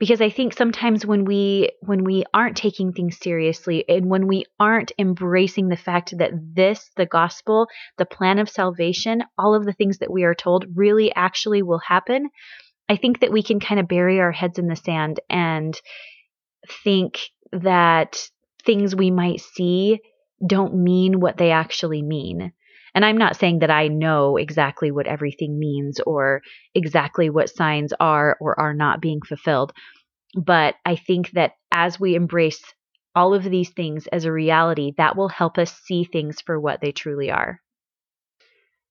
because 0.00 0.20
i 0.20 0.28
think 0.28 0.52
sometimes 0.52 1.06
when 1.06 1.24
we 1.24 1.70
when 1.82 2.02
we 2.02 2.24
aren't 2.34 2.56
taking 2.56 2.92
things 2.92 3.16
seriously 3.22 3.84
and 3.88 4.06
when 4.06 4.26
we 4.26 4.44
aren't 4.58 4.90
embracing 4.98 5.68
the 5.68 5.76
fact 5.76 6.16
that 6.18 6.32
this 6.54 6.90
the 6.96 7.06
gospel 7.06 7.68
the 7.98 8.06
plan 8.06 8.40
of 8.40 8.48
salvation 8.48 9.22
all 9.38 9.54
of 9.54 9.64
the 9.64 9.72
things 9.72 9.98
that 9.98 10.10
we 10.10 10.24
are 10.24 10.34
told 10.34 10.64
really 10.74 11.14
actually 11.14 11.62
will 11.62 11.78
happen 11.86 12.28
i 12.88 12.96
think 12.96 13.20
that 13.20 13.30
we 13.30 13.42
can 13.42 13.60
kind 13.60 13.78
of 13.78 13.86
bury 13.86 14.18
our 14.18 14.32
heads 14.32 14.58
in 14.58 14.66
the 14.66 14.74
sand 14.74 15.20
and 15.30 15.80
think 16.82 17.20
that 17.52 18.28
things 18.64 18.96
we 18.96 19.10
might 19.10 19.40
see 19.40 20.00
don't 20.46 20.74
mean 20.74 21.20
what 21.20 21.36
they 21.36 21.50
actually 21.50 22.02
mean 22.02 22.52
and 22.94 23.04
I'm 23.04 23.18
not 23.18 23.36
saying 23.36 23.60
that 23.60 23.70
I 23.70 23.88
know 23.88 24.36
exactly 24.36 24.90
what 24.90 25.06
everything 25.06 25.58
means 25.58 26.00
or 26.00 26.42
exactly 26.74 27.30
what 27.30 27.50
signs 27.50 27.92
are 27.98 28.36
or 28.40 28.58
are 28.58 28.74
not 28.74 29.00
being 29.00 29.20
fulfilled. 29.22 29.72
But 30.34 30.76
I 30.84 30.96
think 30.96 31.32
that 31.32 31.52
as 31.72 31.98
we 31.98 32.14
embrace 32.14 32.62
all 33.14 33.34
of 33.34 33.44
these 33.44 33.70
things 33.70 34.06
as 34.06 34.24
a 34.24 34.32
reality, 34.32 34.92
that 34.96 35.16
will 35.16 35.28
help 35.28 35.58
us 35.58 35.74
see 35.82 36.04
things 36.04 36.40
for 36.40 36.58
what 36.58 36.80
they 36.80 36.92
truly 36.92 37.30
are. 37.30 37.60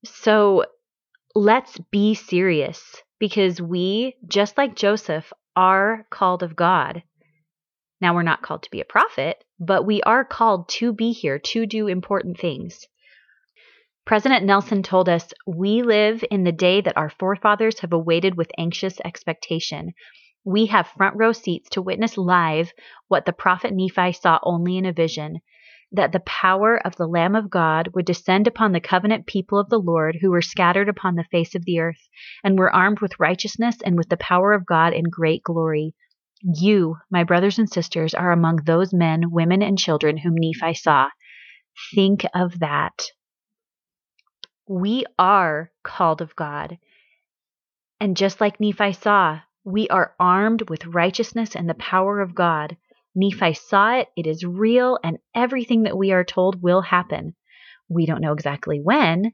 So 0.06 0.66
let's 1.36 1.78
be 1.92 2.16
serious 2.16 2.96
because 3.20 3.62
we, 3.62 4.16
just 4.28 4.58
like 4.58 4.76
Joseph, 4.76 5.32
are 5.56 6.06
called 6.10 6.44
of 6.44 6.56
God. 6.56 7.04
Now, 8.02 8.14
we're 8.16 8.24
not 8.24 8.42
called 8.42 8.64
to 8.64 8.72
be 8.72 8.82
a 8.82 8.86
prophet, 8.86 9.44
but 9.60 9.86
we 9.86 10.02
are 10.04 10.24
called 10.24 10.70
to 10.70 10.94
be 10.94 11.12
here 11.12 11.40
to 11.40 11.66
do 11.66 11.88
important 11.88 12.40
things. 12.40 12.88
President 14.10 14.44
Nelson 14.44 14.82
told 14.82 15.08
us, 15.08 15.36
We 15.46 15.84
live 15.84 16.26
in 16.32 16.44
the 16.44 16.52
day 16.52 16.82
that 16.82 16.98
our 16.98 17.12
forefathers 17.12 17.82
have 17.82 17.94
awaited 17.94 18.36
with 18.36 18.50
anxious 18.58 19.00
expectation. 19.06 19.94
We 20.44 20.66
have 20.66 20.88
front 20.88 21.16
row 21.16 21.32
seats 21.32 21.70
to 21.74 21.84
witness 21.84 22.18
live 22.18 22.72
what 23.08 23.28
the 23.28 23.34
prophet 23.34 23.72
Nephi 23.72 24.14
saw 24.14 24.40
only 24.42 24.78
in 24.78 24.88
a 24.88 24.94
vision 24.94 25.42
that 25.92 26.12
the 26.12 26.22
power 26.22 26.76
of 26.84 26.96
the 26.96 27.06
Lamb 27.06 27.36
of 27.36 27.52
God 27.52 27.90
would 27.94 28.06
descend 28.06 28.48
upon 28.48 28.72
the 28.72 28.80
covenant 28.80 29.28
people 29.28 29.60
of 29.60 29.70
the 29.70 29.78
Lord 29.78 30.18
who 30.20 30.32
were 30.32 30.42
scattered 30.42 30.90
upon 30.90 31.14
the 31.14 31.28
face 31.30 31.54
of 31.54 31.66
the 31.66 31.80
earth, 31.80 32.10
and 32.44 32.58
were 32.58 32.76
armed 32.76 33.02
with 33.02 33.20
righteousness 33.20 33.78
and 33.86 33.96
with 33.96 34.10
the 34.10 34.18
power 34.18 34.54
of 34.54 34.66
God 34.66 34.92
in 34.92 35.04
great 35.12 35.44
glory. 35.44 35.94
You, 36.42 36.96
my 37.12 37.24
brothers 37.24 37.60
and 37.60 37.70
sisters, 37.70 38.16
are 38.16 38.32
among 38.32 38.64
those 38.66 38.92
men, 38.92 39.30
women, 39.30 39.62
and 39.62 39.78
children 39.78 40.18
whom 40.18 40.34
Nephi 40.36 40.74
saw. 40.74 41.10
Think 41.94 42.26
of 42.34 42.58
that. 42.58 43.04
We 44.70 45.06
are 45.20 45.72
called 45.84 46.22
of 46.22 46.34
God. 46.38 46.80
And 48.00 48.18
just 48.18 48.42
like 48.42 48.60
Nephi 48.60 48.94
saw, 48.94 49.42
we 49.66 49.88
are 49.90 50.16
armed 50.20 50.70
with 50.70 50.86
righteousness 50.88 51.56
and 51.56 51.70
the 51.70 51.76
power 51.76 52.22
of 52.22 52.36
God. 52.36 52.78
Nephi 53.16 53.54
saw 53.54 53.98
it, 53.98 54.10
it 54.18 54.28
is 54.28 54.46
real, 54.46 55.00
and 55.04 55.20
everything 55.36 55.84
that 55.84 55.98
we 55.98 56.12
are 56.12 56.24
told 56.26 56.62
will 56.62 56.82
happen. 56.82 57.36
We 57.90 58.06
don't 58.06 58.22
know 58.22 58.34
exactly 58.34 58.80
when, 58.82 59.34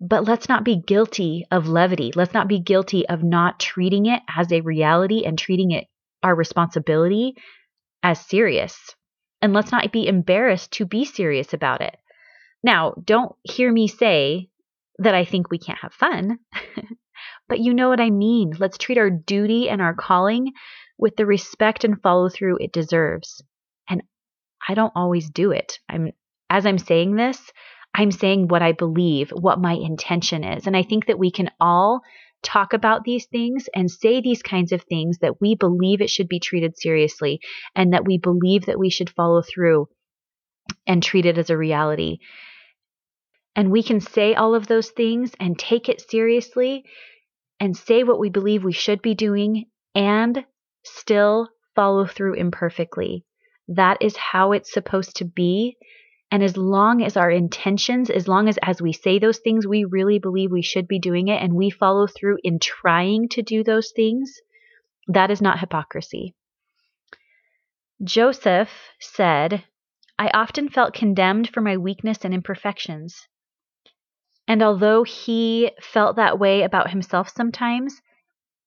But 0.00 0.24
let's 0.24 0.48
not 0.50 0.64
be 0.64 0.76
guilty 0.76 1.46
of 1.50 1.68
levity. 1.68 2.12
Let's 2.14 2.34
not 2.34 2.48
be 2.48 2.58
guilty 2.60 3.08
of 3.08 3.22
not 3.22 3.58
treating 3.60 4.06
it 4.06 4.22
as 4.36 4.52
a 4.52 4.60
reality 4.60 5.24
and 5.24 5.38
treating 5.38 5.70
it 5.70 5.86
our 6.22 6.34
responsibility 6.34 7.36
as 8.02 8.20
serious. 8.26 8.94
And 9.42 9.52
let's 9.54 9.72
not 9.72 9.92
be 9.92 10.06
embarrassed 10.08 10.72
to 10.74 10.86
be 10.86 11.04
serious 11.04 11.54
about 11.54 11.80
it. 11.80 11.96
Now, 12.62 12.94
don't 13.04 13.34
hear 13.42 13.72
me 13.72 13.88
say 13.88 14.48
that 14.98 15.14
I 15.14 15.24
think 15.24 15.50
we 15.50 15.58
can't 15.58 15.80
have 15.80 15.94
fun, 15.94 16.38
but 17.48 17.60
you 17.60 17.74
know 17.74 17.88
what 17.88 18.00
I 18.00 18.10
mean. 18.10 18.52
Let's 18.58 18.78
treat 18.78 18.98
our 18.98 19.10
duty 19.10 19.68
and 19.68 19.80
our 19.80 19.94
calling 19.94 20.52
with 20.98 21.16
the 21.16 21.26
respect 21.26 21.84
and 21.84 22.00
follow 22.00 22.28
through 22.28 22.58
it 22.60 22.72
deserves. 22.72 23.42
And 23.88 24.02
I 24.66 24.74
don't 24.74 24.92
always 24.94 25.28
do 25.30 25.50
it. 25.50 25.78
I'm 25.88 26.12
as 26.48 26.66
I'm 26.66 26.78
saying 26.78 27.16
this, 27.16 27.40
I'm 27.94 28.10
saying 28.10 28.48
what 28.48 28.62
I 28.62 28.72
believe, 28.72 29.30
what 29.30 29.60
my 29.60 29.72
intention 29.72 30.44
is. 30.44 30.66
And 30.66 30.76
I 30.76 30.82
think 30.82 31.06
that 31.06 31.18
we 31.18 31.30
can 31.30 31.50
all 31.60 32.02
talk 32.42 32.72
about 32.72 33.04
these 33.04 33.26
things 33.26 33.68
and 33.74 33.90
say 33.90 34.20
these 34.20 34.42
kinds 34.42 34.72
of 34.72 34.82
things 34.82 35.18
that 35.18 35.40
we 35.40 35.54
believe 35.54 36.00
it 36.00 36.10
should 36.10 36.28
be 36.28 36.40
treated 36.40 36.76
seriously 36.76 37.40
and 37.74 37.92
that 37.92 38.04
we 38.04 38.18
believe 38.18 38.66
that 38.66 38.78
we 38.78 38.90
should 38.90 39.10
follow 39.10 39.42
through 39.42 39.88
and 40.86 41.02
treat 41.02 41.26
it 41.26 41.38
as 41.38 41.50
a 41.50 41.56
reality. 41.56 42.18
And 43.54 43.70
we 43.70 43.82
can 43.82 44.00
say 44.00 44.34
all 44.34 44.54
of 44.54 44.66
those 44.66 44.90
things 44.90 45.32
and 45.38 45.58
take 45.58 45.88
it 45.88 46.00
seriously 46.00 46.84
and 47.60 47.76
say 47.76 48.02
what 48.02 48.18
we 48.18 48.30
believe 48.30 48.64
we 48.64 48.72
should 48.72 49.02
be 49.02 49.14
doing 49.14 49.66
and 49.94 50.44
still 50.84 51.48
follow 51.74 52.06
through 52.06 52.34
imperfectly. 52.34 53.24
That 53.68 53.98
is 54.00 54.16
how 54.16 54.52
it's 54.52 54.72
supposed 54.72 55.16
to 55.16 55.24
be. 55.24 55.76
And 56.30 56.42
as 56.42 56.56
long 56.56 57.02
as 57.02 57.16
our 57.16 57.30
intentions, 57.30 58.08
as 58.08 58.26
long 58.26 58.48
as 58.48 58.58
as 58.62 58.80
we 58.80 58.92
say 58.92 59.18
those 59.18 59.38
things, 59.38 59.66
we 59.66 59.84
really 59.84 60.18
believe 60.18 60.50
we 60.50 60.62
should 60.62 60.88
be 60.88 60.98
doing 60.98 61.28
it 61.28 61.42
and 61.42 61.54
we 61.54 61.68
follow 61.68 62.06
through 62.06 62.38
in 62.42 62.58
trying 62.58 63.28
to 63.30 63.42
do 63.42 63.62
those 63.62 63.92
things, 63.94 64.40
that 65.08 65.30
is 65.30 65.42
not 65.42 65.60
hypocrisy. 65.60 66.34
Joseph 68.02 68.70
said, 68.98 69.64
I 70.18 70.30
often 70.32 70.68
felt 70.68 70.94
condemned 70.94 71.50
for 71.50 71.60
my 71.60 71.76
weakness 71.76 72.24
and 72.24 72.32
imperfections. 72.32 73.28
And 74.48 74.62
although 74.62 75.02
he 75.02 75.70
felt 75.80 76.16
that 76.16 76.38
way 76.38 76.62
about 76.62 76.90
himself 76.90 77.28
sometimes, 77.28 78.00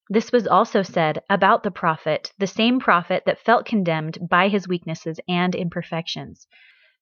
this 0.08 0.30
was 0.32 0.46
also 0.46 0.82
said 0.82 1.22
about 1.28 1.62
the 1.62 1.70
prophet, 1.70 2.32
the 2.38 2.46
same 2.46 2.78
prophet 2.78 3.24
that 3.26 3.40
felt 3.40 3.66
condemned 3.66 4.18
by 4.28 4.48
his 4.48 4.68
weaknesses 4.68 5.18
and 5.28 5.54
imperfections. 5.54 6.46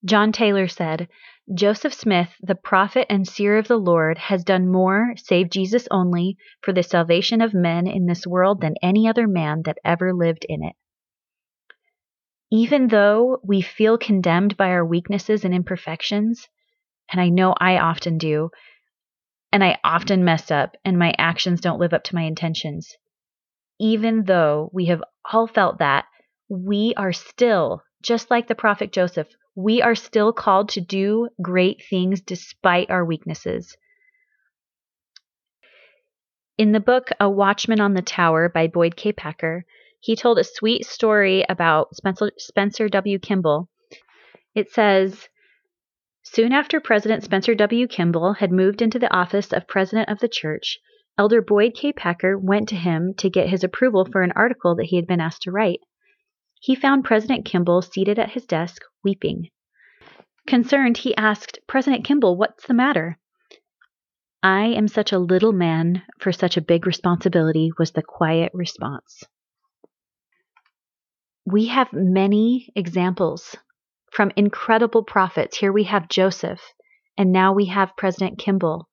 John 0.04 0.32
Taylor 0.32 0.68
said, 0.68 1.08
Joseph 1.54 1.94
Smith, 1.94 2.34
the 2.40 2.54
prophet 2.54 3.06
and 3.10 3.26
seer 3.26 3.56
of 3.56 3.68
the 3.68 3.78
Lord, 3.78 4.18
has 4.18 4.44
done 4.44 4.68
more, 4.68 5.14
save 5.16 5.50
Jesus 5.50 5.86
only, 5.90 6.36
for 6.62 6.72
the 6.72 6.82
salvation 6.82 7.40
of 7.40 7.54
men 7.54 7.86
in 7.86 8.06
this 8.06 8.26
world 8.26 8.60
than 8.60 8.74
any 8.82 9.08
other 9.08 9.26
man 9.26 9.62
that 9.64 9.78
ever 9.84 10.12
lived 10.12 10.44
in 10.48 10.62
it. 10.62 10.74
Even 12.50 12.88
though 12.88 13.40
we 13.42 13.60
feel 13.60 13.98
condemned 13.98 14.56
by 14.56 14.68
our 14.68 14.84
weaknesses 14.84 15.44
and 15.44 15.54
imperfections, 15.54 16.48
and 17.10 17.20
I 17.20 17.28
know 17.28 17.54
I 17.58 17.78
often 17.78 18.18
do, 18.18 18.50
and 19.52 19.62
I 19.62 19.78
often 19.84 20.24
mess 20.24 20.50
up, 20.50 20.76
and 20.84 20.98
my 20.98 21.14
actions 21.18 21.60
don't 21.60 21.78
live 21.78 21.92
up 21.92 22.04
to 22.04 22.14
my 22.14 22.22
intentions, 22.22 22.96
even 23.78 24.24
though 24.24 24.70
we 24.72 24.86
have 24.86 25.02
all 25.32 25.46
felt 25.46 25.78
that, 25.78 26.06
we 26.48 26.94
are 26.96 27.12
still, 27.12 27.82
just 28.02 28.30
like 28.30 28.48
the 28.48 28.54
prophet 28.54 28.92
Joseph, 28.92 29.28
we 29.54 29.80
are 29.80 29.94
still 29.94 30.32
called 30.32 30.70
to 30.70 30.80
do 30.80 31.28
great 31.40 31.82
things 31.88 32.20
despite 32.20 32.90
our 32.90 33.04
weaknesses. 33.04 33.76
In 36.58 36.72
the 36.72 36.80
book 36.80 37.10
A 37.20 37.28
Watchman 37.28 37.80
on 37.80 37.94
the 37.94 38.02
Tower 38.02 38.48
by 38.48 38.66
Boyd 38.66 38.96
K. 38.96 39.12
Packer, 39.12 39.64
he 40.00 40.16
told 40.16 40.38
a 40.38 40.44
sweet 40.44 40.84
story 40.84 41.44
about 41.48 41.88
Spencer, 42.38 42.88
W. 42.88 43.18
Kimball. 43.18 43.68
It 44.54 44.70
says, 44.70 45.28
Soon 46.34 46.52
after 46.52 46.80
President 46.80 47.22
Spencer 47.22 47.54
W. 47.54 47.86
Kimball 47.86 48.34
had 48.34 48.52
moved 48.52 48.82
into 48.82 48.98
the 48.98 49.14
office 49.14 49.52
of 49.52 49.68
President 49.68 50.08
of 50.08 50.18
the 50.18 50.28
Church, 50.28 50.80
Elder 51.16 51.40
Boyd 51.40 51.74
K. 51.74 51.92
Packer 51.92 52.36
went 52.36 52.68
to 52.68 52.76
him 52.76 53.14
to 53.18 53.30
get 53.30 53.48
his 53.48 53.64
approval 53.64 54.04
for 54.04 54.22
an 54.22 54.32
article 54.34 54.74
that 54.74 54.86
he 54.86 54.96
had 54.96 55.06
been 55.06 55.20
asked 55.20 55.42
to 55.42 55.50
write 55.50 55.80
he 56.64 56.74
found 56.74 57.04
President 57.04 57.44
Kimball 57.44 57.82
seated 57.82 58.18
at 58.18 58.30
his 58.30 58.46
desk, 58.46 58.80
weeping. 59.02 59.50
Concerned, 60.46 60.96
he 60.96 61.14
asked, 61.14 61.58
President 61.66 62.06
Kimball, 62.06 62.38
what's 62.38 62.66
the 62.66 62.72
matter? 62.72 63.18
I 64.42 64.68
am 64.68 64.88
such 64.88 65.12
a 65.12 65.18
little 65.18 65.52
man 65.52 66.02
for 66.18 66.32
such 66.32 66.56
a 66.56 66.62
big 66.62 66.86
responsibility, 66.86 67.70
was 67.78 67.92
the 67.92 68.02
quiet 68.02 68.50
response. 68.54 69.24
We 71.44 71.66
have 71.66 71.92
many 71.92 72.72
examples 72.74 73.54
from 74.14 74.30
incredible 74.36 75.02
prophets. 75.02 75.58
Here 75.58 75.72
we 75.72 75.84
have 75.84 76.08
Joseph, 76.08 76.60
and 77.18 77.32
now 77.32 77.52
we 77.52 77.66
have 77.66 77.96
President 77.96 78.38
Kimball. 78.38 78.88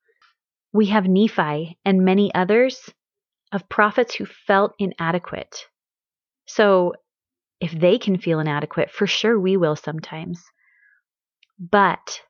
We 0.73 0.87
have 0.87 1.05
Nephi 1.07 1.77
and 1.85 2.03
many 2.05 2.33
others 2.33 2.89
of 3.51 3.69
prophets 3.69 4.15
who 4.15 4.25
felt 4.25 4.73
inadequate. 4.79 5.65
So 6.45 6.93
if 7.59 7.71
they 7.71 7.99
can 7.99 8.17
feel 8.17 8.39
inadequate, 8.39 8.89
for 8.89 9.05
sure 9.05 9.39
we 9.39 9.57
will 9.57 9.75
sometimes. 9.75 10.41
But 11.59 12.21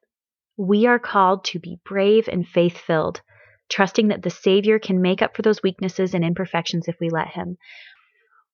we 0.58 0.86
are 0.86 1.00
called 1.00 1.46
to 1.46 1.60
be 1.60 1.80
brave 1.86 2.28
and 2.28 2.46
faith 2.46 2.78
filled, 2.78 3.22
trusting 3.70 4.10
that 4.10 4.24
the 4.24 4.30
Savior 4.30 4.80
can 4.80 5.02
make 5.02 5.22
up 5.22 5.36
for 5.36 5.44
those 5.44 5.64
weaknesses 5.64 6.14
and 6.14 6.26
imperfections 6.26 6.88
if 6.88 6.98
we 7.00 7.10
let 7.10 7.30
Him. 7.30 7.58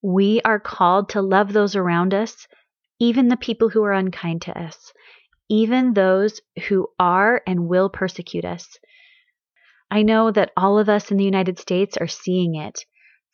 We 0.04 0.42
are 0.46 0.60
called 0.60 1.10
to 1.10 1.22
love 1.22 1.54
those 1.54 1.76
around 1.76 2.14
us, 2.14 2.48
even 3.00 3.28
the 3.28 3.38
people 3.38 3.70
who 3.70 3.84
are 3.84 3.94
unkind 3.94 4.42
to 4.44 4.60
us, 4.60 4.94
even 5.50 5.94
those 5.94 6.42
who 6.68 6.88
are 7.00 7.42
and 7.48 7.68
will 7.68 7.90
persecute 7.90 8.46
us. 8.46 8.78
I 9.90 10.04
know 10.04 10.32
that 10.32 10.52
all 10.58 10.80
of 10.80 10.90
us 10.90 11.12
in 11.12 11.18
the 11.18 11.24
United 11.24 11.60
States 11.60 11.98
are 11.98 12.08
seeing 12.08 12.56
it 12.56 12.84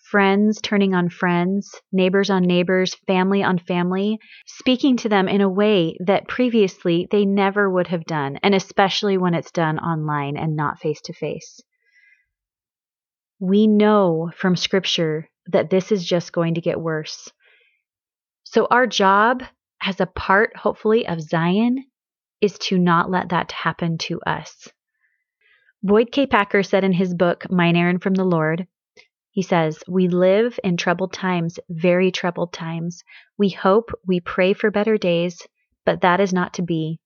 friends 0.03 0.59
turning 0.61 0.93
on 0.93 1.09
friends, 1.09 1.81
neighbors 1.91 2.29
on 2.29 2.43
neighbors, 2.43 2.93
family 3.07 3.41
on 3.41 3.57
family, 3.57 4.19
speaking 4.45 4.97
to 4.97 5.09
them 5.09 5.27
in 5.27 5.41
a 5.41 5.49
way 5.49 5.97
that 6.05 6.27
previously 6.27 7.07
they 7.09 7.25
never 7.25 7.69
would 7.69 7.87
have 7.87 8.05
done, 8.05 8.37
and 8.43 8.53
especially 8.53 9.17
when 9.17 9.33
it's 9.33 9.51
done 9.51 9.79
online 9.79 10.37
and 10.37 10.55
not 10.55 10.79
face 10.79 11.01
to 11.01 11.13
face. 11.13 11.61
We 13.39 13.65
know 13.65 14.31
from 14.35 14.55
Scripture 14.55 15.29
that 15.47 15.69
this 15.69 15.91
is 15.91 16.05
just 16.05 16.31
going 16.31 16.55
to 16.55 16.61
get 16.61 16.79
worse. 16.79 17.31
So, 18.53 18.67
our 18.69 18.85
job 18.85 19.41
as 19.81 19.99
a 19.99 20.05
part, 20.05 20.55
hopefully, 20.55 21.07
of 21.07 21.19
Zion 21.19 21.85
is 22.39 22.59
to 22.59 22.77
not 22.77 23.09
let 23.09 23.29
that 23.29 23.51
happen 23.51 23.97
to 24.09 24.21
us. 24.27 24.67
Boyd 25.81 26.11
K. 26.11 26.27
Packer 26.27 26.61
said 26.61 26.83
in 26.83 26.93
his 26.93 27.15
book, 27.15 27.49
Mine 27.49 27.75
Errand 27.75 28.03
from 28.03 28.13
the 28.13 28.23
Lord, 28.23 28.67
he 29.31 29.41
says, 29.41 29.83
We 29.87 30.07
live 30.07 30.59
in 30.63 30.77
troubled 30.77 31.13
times, 31.13 31.57
very 31.67 32.11
troubled 32.11 32.53
times. 32.53 33.03
We 33.39 33.49
hope, 33.49 33.89
we 34.05 34.19
pray 34.19 34.53
for 34.53 34.69
better 34.69 34.99
days, 34.99 35.41
but 35.83 36.01
that 36.01 36.19
is 36.19 36.31
not 36.31 36.53
to 36.53 36.61
be. 36.61 36.99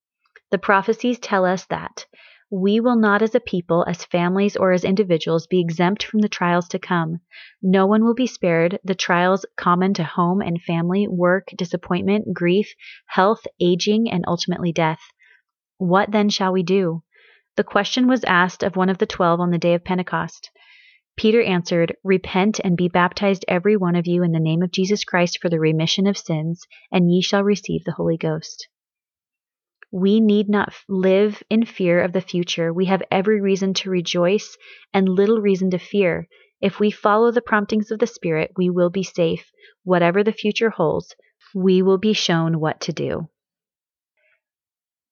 The 0.52 0.58
prophecies 0.58 1.18
tell 1.18 1.46
us 1.46 1.66
that 1.68 2.08
we 2.50 2.80
will 2.80 2.96
not, 2.96 3.22
as 3.22 3.36
a 3.36 3.42
people, 3.42 3.84
as 3.90 4.06
families, 4.06 4.56
or 4.56 4.72
as 4.72 4.86
individuals, 4.86 5.48
be 5.48 5.60
exempt 5.60 6.04
from 6.04 6.22
the 6.22 6.30
trials 6.30 6.68
to 6.70 6.80
come. 6.80 7.20
No 7.62 7.86
one 7.86 8.06
will 8.06 8.14
be 8.14 8.28
spared 8.28 8.80
the 8.86 8.96
trials 8.96 9.46
common 9.58 9.94
to 9.96 10.04
home 10.04 10.42
and 10.42 10.62
family, 10.62 11.08
work, 11.10 11.50
disappointment, 11.58 12.34
grief, 12.34 12.74
health, 13.08 13.46
aging, 13.60 14.10
and 14.10 14.24
ultimately 14.28 14.72
death. 14.72 15.02
What 15.78 16.12
then 16.12 16.30
shall 16.30 16.54
we 16.54 16.64
do? 16.64 17.04
The 17.58 17.66
question 17.66 18.08
was 18.08 18.24
asked 18.24 18.64
of 18.64 18.78
one 18.78 18.90
of 18.90 19.00
the 19.00 19.06
twelve 19.06 19.42
on 19.42 19.52
the 19.52 19.58
day 19.58 19.74
of 19.74 19.84
Pentecost. 19.84 20.50
Peter 21.18 21.42
answered, 21.42 21.98
Repent 22.04 22.62
and 22.64 22.78
be 22.78 22.88
baptized 22.88 23.44
every 23.48 23.76
one 23.76 23.96
of 23.96 24.08
you 24.08 24.24
in 24.24 24.32
the 24.32 24.40
name 24.40 24.62
of 24.62 24.72
Jesus 24.72 25.04
Christ 25.04 25.40
for 25.42 25.50
the 25.50 25.60
remission 25.60 26.08
of 26.08 26.18
sins, 26.18 26.66
and 26.92 27.12
ye 27.12 27.22
shall 27.22 27.44
receive 27.44 27.84
the 27.84 27.94
Holy 27.94 28.18
Ghost. 28.18 28.70
We 29.92 30.20
need 30.20 30.50
not 30.50 30.74
live 30.90 31.42
in 31.50 31.66
fear 31.66 32.02
of 32.02 32.14
the 32.14 32.22
future. 32.22 32.74
We 32.74 32.86
have 32.86 33.02
every 33.10 33.42
reason 33.42 33.74
to 33.76 33.90
rejoice 33.90 34.58
and 34.94 35.08
little 35.08 35.40
reason 35.40 35.72
to 35.72 35.80
fear. 35.80 36.28
If 36.62 36.80
we 36.80 36.92
follow 36.92 37.32
the 37.32 37.42
promptings 37.42 37.92
of 37.92 38.00
the 38.00 38.08
Spirit, 38.08 38.52
we 38.58 38.70
will 38.70 38.90
be 38.90 39.04
safe. 39.04 39.50
Whatever 39.84 40.24
the 40.24 40.34
future 40.34 40.70
holds, 40.70 41.16
we 41.56 41.82
will 41.82 41.98
be 41.98 42.14
shown 42.14 42.60
what 42.60 42.82
to 42.82 42.94
do. 42.94 43.30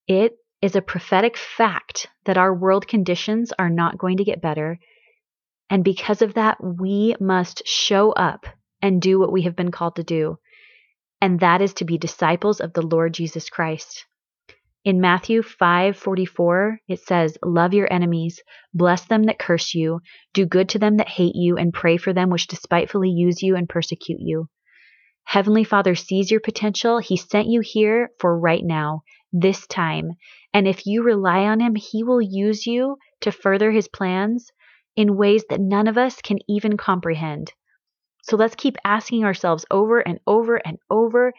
It 0.07 0.33
is 0.61 0.75
a 0.75 0.81
prophetic 0.81 1.37
fact 1.37 2.07
that 2.25 2.37
our 2.37 2.53
world 2.53 2.87
conditions 2.87 3.53
are 3.57 3.69
not 3.69 3.97
going 3.97 4.17
to 4.17 4.23
get 4.23 4.41
better 4.41 4.79
and 5.69 5.83
because 5.83 6.21
of 6.21 6.35
that, 6.35 6.57
we 6.63 7.15
must 7.19 7.67
show 7.67 8.11
up 8.11 8.45
and 8.81 9.01
do 9.01 9.19
what 9.19 9.31
we 9.31 9.43
have 9.43 9.55
been 9.55 9.71
called 9.71 9.95
to 9.95 10.03
do. 10.03 10.37
And 11.21 11.39
that 11.39 11.61
is 11.61 11.73
to 11.75 11.85
be 11.85 11.97
disciples 11.97 12.59
of 12.59 12.73
the 12.73 12.83
Lord 12.83 13.13
Jesus 13.13 13.49
Christ. 13.49 14.05
In 14.85 15.01
Matthew 15.01 15.41
5:44, 15.41 16.77
it 16.87 16.99
says, 16.99 17.39
"Love 17.43 17.73
your 17.73 17.91
enemies, 17.91 18.43
bless 18.71 19.03
them 19.03 19.23
that 19.23 19.39
curse 19.39 19.73
you, 19.73 20.01
do 20.31 20.45
good 20.45 20.69
to 20.69 20.77
them 20.77 20.97
that 20.97 21.09
hate 21.09 21.33
you, 21.33 21.57
and 21.57 21.73
pray 21.73 21.97
for 21.97 22.13
them 22.13 22.29
which 22.29 22.45
despitefully 22.45 23.09
use 23.09 23.41
you 23.41 23.55
and 23.55 23.67
persecute 23.67 24.19
you." 24.19 24.47
Heavenly 25.23 25.63
Father 25.63 25.95
sees 25.95 26.29
your 26.29 26.39
potential. 26.39 26.99
He 26.99 27.17
sent 27.17 27.47
you 27.47 27.61
here 27.61 28.11
for 28.19 28.39
right 28.39 28.63
now, 28.63 29.01
this 29.33 29.65
time. 29.65 30.11
And 30.53 30.67
if 30.67 30.85
you 30.85 31.01
rely 31.01 31.45
on 31.45 31.61
him, 31.61 31.73
he 31.73 32.03
will 32.03 32.21
use 32.21 32.67
you 32.67 32.97
to 33.21 33.31
further 33.31 33.71
his 33.71 33.87
plans 33.87 34.51
in 34.95 35.17
ways 35.17 35.45
that 35.49 35.59
none 35.59 35.87
of 35.87 35.97
us 35.97 36.21
can 36.21 36.37
even 36.47 36.77
comprehend. 36.77 37.51
So 38.21 38.37
let's 38.37 38.53
keep 38.53 38.77
asking 38.85 39.23
ourselves 39.23 39.65
over 39.71 39.99
and 39.99 40.19
over 40.27 40.57
and 40.57 40.77
over 40.91 41.33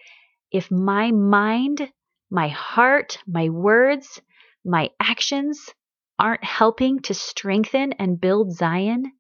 if 0.50 0.68
my 0.68 1.12
mind 1.12 1.92
my 2.30 2.48
heart, 2.48 3.18
my 3.26 3.48
words, 3.48 4.20
my 4.64 4.90
actions 5.00 5.70
aren't 6.18 6.44
helping 6.44 7.00
to 7.00 7.14
strengthen 7.14 7.92
and 7.94 8.20
build 8.20 8.52
Zion, 8.52 9.12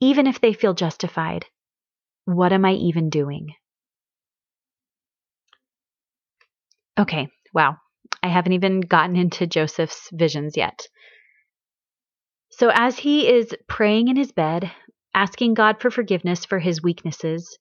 even 0.00 0.26
if 0.26 0.40
they 0.40 0.52
feel 0.52 0.74
justified, 0.74 1.46
what 2.24 2.52
am 2.52 2.64
I 2.64 2.72
even 2.72 3.10
doing? 3.10 3.54
Okay, 6.98 7.28
wow. 7.54 7.76
I 8.22 8.28
haven't 8.28 8.52
even 8.52 8.80
gotten 8.80 9.16
into 9.16 9.46
Joseph's 9.46 10.08
visions 10.12 10.56
yet. 10.56 10.86
So, 12.50 12.70
as 12.72 12.98
he 12.98 13.28
is 13.28 13.54
praying 13.68 14.08
in 14.08 14.16
his 14.16 14.32
bed, 14.32 14.72
asking 15.14 15.54
God 15.54 15.80
for 15.80 15.90
forgiveness 15.90 16.44
for 16.44 16.58
his 16.58 16.82
weaknesses, 16.82 17.58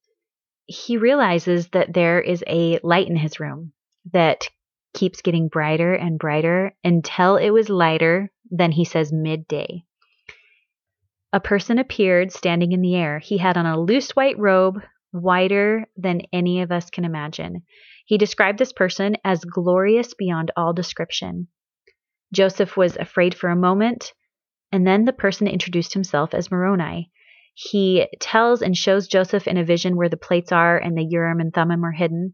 he 0.66 0.98
realizes 0.98 1.70
that 1.70 1.94
there 1.94 2.20
is 2.20 2.44
a 2.48 2.80
light 2.84 3.08
in 3.08 3.16
his 3.16 3.40
room 3.40 3.74
that 4.14 4.48
keeps 4.94 5.22
getting 5.22 5.48
brighter 5.48 5.94
and 5.94 6.20
brighter 6.20 6.74
until 6.84 7.38
it 7.38 7.52
was 7.52 7.70
lighter 7.70 8.32
than 8.50 8.72
he 8.72 8.84
says 8.84 9.12
midday. 9.14 9.84
A 11.34 11.40
person 11.40 11.78
appeared 11.78 12.32
standing 12.32 12.72
in 12.72 12.82
the 12.82 12.96
air. 12.96 13.20
He 13.20 13.38
had 13.38 13.58
on 13.58 13.66
a 13.66 13.80
loose 13.80 14.12
white 14.12 14.40
robe, 14.40 14.82
whiter 15.12 15.86
than 15.96 16.22
any 16.34 16.62
of 16.62 16.72
us 16.72 16.90
can 16.90 17.06
imagine. 17.06 17.64
He 18.06 18.18
described 18.18 18.58
this 18.58 18.72
person 18.72 19.18
as 19.24 19.44
glorious 19.44 20.14
beyond 20.14 20.52
all 20.56 20.74
description. 20.74 21.48
Joseph 22.34 22.78
was 22.78 22.96
afraid 22.98 23.36
for 23.36 23.50
a 23.50 23.56
moment, 23.56 24.14
and 24.72 24.88
then 24.88 25.06
the 25.06 25.14
person 25.14 25.48
introduced 25.48 25.94
himself 25.94 26.34
as 26.34 26.50
Moroni. 26.50 27.12
He 27.54 28.08
tells 28.20 28.62
and 28.62 28.76
shows 28.76 29.08
Joseph 29.08 29.48
in 29.48 29.58
a 29.58 29.66
vision 29.66 29.96
where 29.96 30.10
the 30.10 30.18
plates 30.18 30.52
are 30.52 30.78
and 30.78 30.98
the 30.98 31.06
Urim 31.10 31.40
and 31.40 31.54
Thummim 31.54 31.84
are 31.84 31.92
hidden 31.92 32.34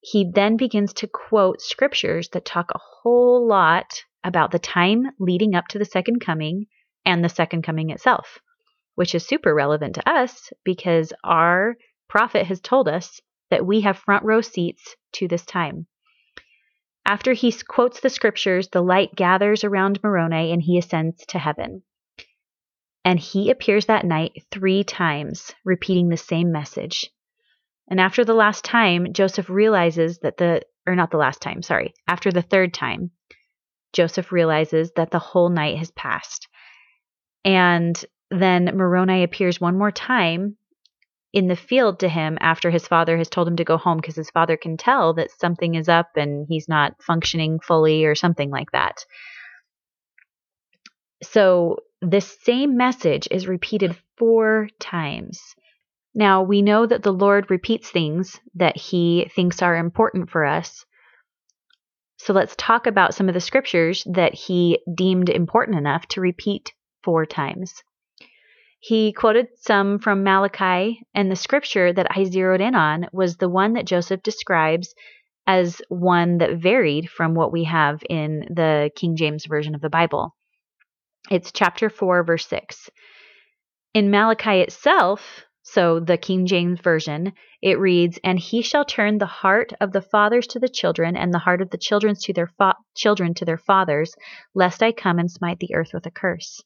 he 0.00 0.30
then 0.30 0.56
begins 0.56 0.92
to 0.92 1.08
quote 1.08 1.60
scriptures 1.60 2.28
that 2.28 2.44
talk 2.44 2.70
a 2.70 2.80
whole 3.02 3.46
lot 3.46 4.04
about 4.22 4.50
the 4.50 4.58
time 4.58 5.06
leading 5.18 5.54
up 5.54 5.66
to 5.68 5.78
the 5.78 5.84
second 5.84 6.20
coming 6.20 6.66
and 7.04 7.24
the 7.24 7.28
second 7.28 7.62
coming 7.62 7.90
itself, 7.90 8.38
which 8.94 9.14
is 9.14 9.26
super 9.26 9.54
relevant 9.54 9.94
to 9.94 10.08
us 10.08 10.52
because 10.64 11.12
our 11.24 11.76
prophet 12.08 12.46
has 12.46 12.60
told 12.60 12.88
us 12.88 13.20
that 13.50 13.66
we 13.66 13.80
have 13.80 13.98
front 13.98 14.24
row 14.24 14.40
seats 14.40 14.96
to 15.12 15.28
this 15.28 15.44
time. 15.44 15.86
After 17.06 17.32
he 17.32 17.52
quotes 17.52 18.00
the 18.00 18.10
scriptures, 18.10 18.68
the 18.68 18.82
light 18.82 19.14
gathers 19.14 19.62
around 19.62 20.02
Moroni 20.02 20.52
and 20.52 20.60
he 20.60 20.76
ascends 20.76 21.24
to 21.26 21.38
heaven. 21.38 21.82
And 23.04 23.20
he 23.20 23.50
appears 23.50 23.86
that 23.86 24.04
night 24.04 24.44
three 24.50 24.82
times, 24.82 25.54
repeating 25.64 26.08
the 26.08 26.16
same 26.16 26.50
message 26.50 27.10
and 27.88 28.00
after 28.00 28.24
the 28.24 28.34
last 28.34 28.64
time, 28.64 29.12
Joseph 29.12 29.48
realizes 29.48 30.18
that 30.18 30.36
the, 30.36 30.62
or 30.86 30.94
not 30.94 31.10
the 31.10 31.16
last 31.16 31.40
time, 31.40 31.62
sorry, 31.62 31.94
after 32.06 32.32
the 32.32 32.42
third 32.42 32.74
time, 32.74 33.10
Joseph 33.92 34.32
realizes 34.32 34.92
that 34.96 35.10
the 35.10 35.18
whole 35.18 35.48
night 35.48 35.78
has 35.78 35.90
passed. 35.92 36.48
And 37.44 38.02
then 38.30 38.64
Moroni 38.74 39.22
appears 39.22 39.60
one 39.60 39.78
more 39.78 39.92
time 39.92 40.56
in 41.32 41.48
the 41.48 41.56
field 41.56 42.00
to 42.00 42.08
him 42.08 42.38
after 42.40 42.70
his 42.70 42.88
father 42.88 43.16
has 43.18 43.28
told 43.28 43.46
him 43.46 43.56
to 43.56 43.64
go 43.64 43.76
home 43.76 43.98
because 43.98 44.16
his 44.16 44.30
father 44.30 44.56
can 44.56 44.76
tell 44.76 45.14
that 45.14 45.30
something 45.30 45.74
is 45.74 45.88
up 45.88 46.10
and 46.16 46.46
he's 46.48 46.68
not 46.68 47.02
functioning 47.02 47.60
fully 47.60 48.04
or 48.04 48.14
something 48.14 48.50
like 48.50 48.70
that. 48.72 49.04
So 51.22 51.78
this 52.02 52.38
same 52.42 52.76
message 52.76 53.28
is 53.30 53.48
repeated 53.48 53.96
four 54.16 54.68
times. 54.80 55.40
Now, 56.18 56.42
we 56.42 56.62
know 56.62 56.86
that 56.86 57.02
the 57.02 57.12
Lord 57.12 57.50
repeats 57.50 57.90
things 57.90 58.40
that 58.54 58.74
he 58.74 59.30
thinks 59.34 59.60
are 59.60 59.76
important 59.76 60.30
for 60.30 60.46
us. 60.46 60.86
So 62.16 62.32
let's 62.32 62.56
talk 62.56 62.86
about 62.86 63.14
some 63.14 63.28
of 63.28 63.34
the 63.34 63.40
scriptures 63.40 64.02
that 64.10 64.32
he 64.32 64.80
deemed 64.96 65.28
important 65.28 65.76
enough 65.76 66.06
to 66.08 66.22
repeat 66.22 66.72
four 67.04 67.26
times. 67.26 67.82
He 68.80 69.12
quoted 69.12 69.48
some 69.56 69.98
from 69.98 70.24
Malachi, 70.24 71.02
and 71.14 71.30
the 71.30 71.36
scripture 71.36 71.92
that 71.92 72.06
I 72.08 72.24
zeroed 72.24 72.62
in 72.62 72.74
on 72.74 73.08
was 73.12 73.36
the 73.36 73.50
one 73.50 73.74
that 73.74 73.84
Joseph 73.84 74.22
describes 74.22 74.94
as 75.46 75.82
one 75.90 76.38
that 76.38 76.56
varied 76.56 77.10
from 77.10 77.34
what 77.34 77.52
we 77.52 77.64
have 77.64 78.02
in 78.08 78.46
the 78.48 78.90
King 78.96 79.16
James 79.16 79.44
Version 79.44 79.74
of 79.74 79.82
the 79.82 79.90
Bible. 79.90 80.34
It's 81.30 81.52
chapter 81.52 81.90
4, 81.90 82.24
verse 82.24 82.46
6. 82.46 82.88
In 83.92 84.10
Malachi 84.10 84.60
itself, 84.60 85.44
so, 85.68 85.98
the 85.98 86.16
King 86.16 86.46
James 86.46 86.80
Version, 86.80 87.32
it 87.60 87.80
reads, 87.80 88.20
And 88.22 88.38
he 88.38 88.62
shall 88.62 88.84
turn 88.84 89.18
the 89.18 89.26
heart 89.26 89.72
of 89.80 89.90
the 89.90 90.00
fathers 90.00 90.46
to 90.48 90.60
the 90.60 90.68
children, 90.68 91.16
and 91.16 91.34
the 91.34 91.40
heart 91.40 91.60
of 91.60 91.70
the 91.70 91.76
children 91.76 92.14
to 92.22 92.32
their 92.32 92.46
fa- 92.46 92.76
children 92.94 93.34
to 93.34 93.44
their 93.44 93.58
fathers, 93.58 94.14
lest 94.54 94.80
I 94.80 94.92
come 94.92 95.18
and 95.18 95.28
smite 95.28 95.58
the 95.58 95.74
earth 95.74 95.90
with 95.92 96.06
a 96.06 96.10
curse. 96.12 96.62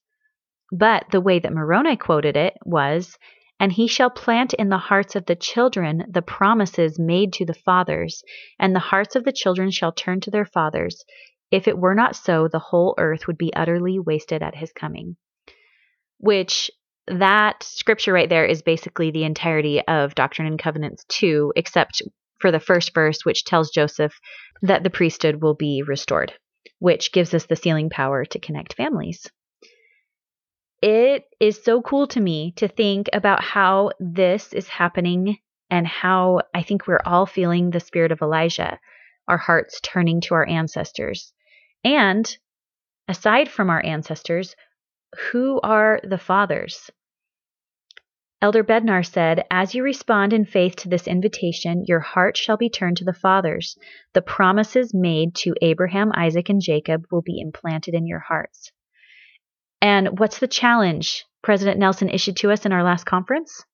But 0.70 1.06
the 1.12 1.20
way 1.22 1.38
that 1.38 1.52
Moroni 1.54 1.96
quoted 1.96 2.36
it 2.36 2.58
was, 2.66 3.16
And 3.58 3.72
he 3.72 3.86
shall 3.86 4.10
plant 4.10 4.52
in 4.52 4.68
the 4.68 4.76
hearts 4.76 5.16
of 5.16 5.24
the 5.24 5.34
children 5.34 6.04
the 6.06 6.22
promises 6.22 6.98
made 6.98 7.32
to 7.32 7.46
the 7.46 7.54
fathers, 7.54 8.22
and 8.58 8.74
the 8.74 8.80
hearts 8.80 9.16
of 9.16 9.24
the 9.24 9.32
children 9.32 9.70
shall 9.70 9.92
turn 9.92 10.20
to 10.20 10.30
their 10.30 10.44
fathers. 10.44 11.06
If 11.50 11.66
it 11.66 11.78
were 11.78 11.94
not 11.94 12.16
so, 12.16 12.48
the 12.48 12.58
whole 12.58 12.94
earth 12.98 13.26
would 13.26 13.38
be 13.38 13.54
utterly 13.54 13.98
wasted 13.98 14.42
at 14.42 14.56
his 14.56 14.72
coming. 14.74 15.16
Which 16.18 16.70
that 17.06 17.62
scripture 17.62 18.12
right 18.12 18.28
there 18.28 18.44
is 18.44 18.62
basically 18.62 19.10
the 19.10 19.24
entirety 19.24 19.80
of 19.86 20.14
Doctrine 20.14 20.46
and 20.46 20.58
Covenants 20.58 21.04
2, 21.08 21.52
except 21.56 22.02
for 22.38 22.50
the 22.50 22.60
first 22.60 22.94
verse, 22.94 23.24
which 23.24 23.44
tells 23.44 23.70
Joseph 23.70 24.18
that 24.62 24.82
the 24.82 24.90
priesthood 24.90 25.42
will 25.42 25.54
be 25.54 25.82
restored, 25.82 26.32
which 26.78 27.12
gives 27.12 27.34
us 27.34 27.46
the 27.46 27.56
sealing 27.56 27.90
power 27.90 28.24
to 28.24 28.38
connect 28.38 28.74
families. 28.74 29.26
It 30.82 31.24
is 31.38 31.62
so 31.62 31.82
cool 31.82 32.06
to 32.08 32.20
me 32.20 32.52
to 32.56 32.66
think 32.66 33.08
about 33.12 33.42
how 33.42 33.90
this 34.00 34.52
is 34.54 34.68
happening 34.68 35.38
and 35.68 35.86
how 35.86 36.40
I 36.54 36.62
think 36.62 36.86
we're 36.86 37.02
all 37.04 37.26
feeling 37.26 37.70
the 37.70 37.80
spirit 37.80 38.12
of 38.12 38.22
Elijah, 38.22 38.78
our 39.28 39.36
hearts 39.36 39.80
turning 39.82 40.20
to 40.22 40.34
our 40.34 40.48
ancestors. 40.48 41.32
And 41.84 42.36
aside 43.08 43.48
from 43.48 43.68
our 43.68 43.84
ancestors, 43.84 44.56
who 45.31 45.61
are 45.62 46.01
the 46.05 46.18
fathers? 46.18 46.90
Elder 48.42 48.64
Bednar 48.64 49.05
said, 49.05 49.44
As 49.51 49.75
you 49.75 49.83
respond 49.83 50.33
in 50.33 50.46
faith 50.46 50.77
to 50.77 50.88
this 50.88 51.07
invitation, 51.07 51.85
your 51.87 52.01
heart 52.01 52.38
shall 52.38 52.57
be 52.57 52.70
turned 52.70 52.96
to 52.96 53.05
the 53.05 53.12
fathers. 53.12 53.77
The 54.14 54.23
promises 54.23 54.94
made 54.94 55.35
to 55.37 55.55
Abraham, 55.61 56.11
Isaac, 56.14 56.49
and 56.49 56.62
Jacob 56.62 57.05
will 57.11 57.20
be 57.20 57.38
implanted 57.38 57.92
in 57.92 58.07
your 58.07 58.20
hearts. 58.20 58.73
And 59.83 60.18
what's 60.18 60.38
the 60.38 60.49
challenge 60.49 61.27
President 61.42 61.79
Nelson 61.79 62.09
issued 62.09 62.37
to 62.38 62.51
us 62.51 62.64
in 62.64 62.73
our 62.73 62.83
last 62.83 63.05
conference? 63.05 63.64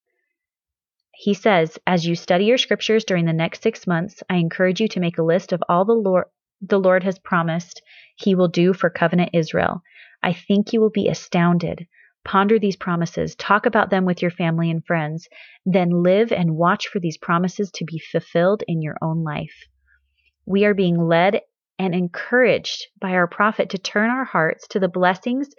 He 1.15 1.33
says, 1.33 1.79
As 1.87 2.07
you 2.07 2.17
study 2.17 2.47
your 2.47 2.59
scriptures 2.59 3.05
during 3.05 3.25
the 3.25 3.33
next 3.33 3.63
six 3.63 3.87
months, 3.87 4.23
I 4.29 4.37
encourage 4.37 4.81
you 4.81 4.89
to 4.89 5.01
make 5.01 5.19
a 5.19 5.23
list 5.23 5.53
of 5.53 5.63
all 5.69 5.85
the 5.85 5.93
Lord, 5.93 6.27
the 6.61 6.81
Lord 6.81 7.05
has 7.05 7.21
promised 7.21 7.83
he 8.17 8.35
will 8.35 8.49
do 8.49 8.73
for 8.73 8.91
covenant 8.91 9.31
Israel. 9.33 9.83
I 10.23 10.33
think 10.33 10.73
you 10.73 10.81
will 10.81 10.91
be 10.91 11.09
astounded 11.09 11.87
Ponder 12.27 12.59
these 12.59 12.75
promises, 12.75 13.37
talk 13.37 13.67
about 13.67 13.91
them 13.91 14.05
with 14.05 14.21
your 14.21 14.33
family 14.33 14.69
and 14.69 14.85
friends, 14.85 15.29
then 15.65 16.03
live 16.03 16.33
and 16.33 16.57
watch 16.57 16.89
for 16.89 16.99
these 16.99 17.17
promises 17.17 17.71
to 17.71 17.85
be 17.85 18.01
fulfilled 18.01 18.65
in 18.67 18.83
your 18.83 18.97
own 19.01 19.23
life. 19.23 19.69
We 20.45 20.65
are 20.65 20.75
being 20.75 20.99
led 20.99 21.43
and 21.79 21.95
encouraged 21.95 22.89
by 23.01 23.13
our 23.13 23.29
prophet 23.29 23.71
to 23.71 23.79
turn 23.79 24.11
our 24.11 24.25
hearts 24.25 24.67
to 24.69 24.81
the 24.81 24.89
blessings 24.89 25.51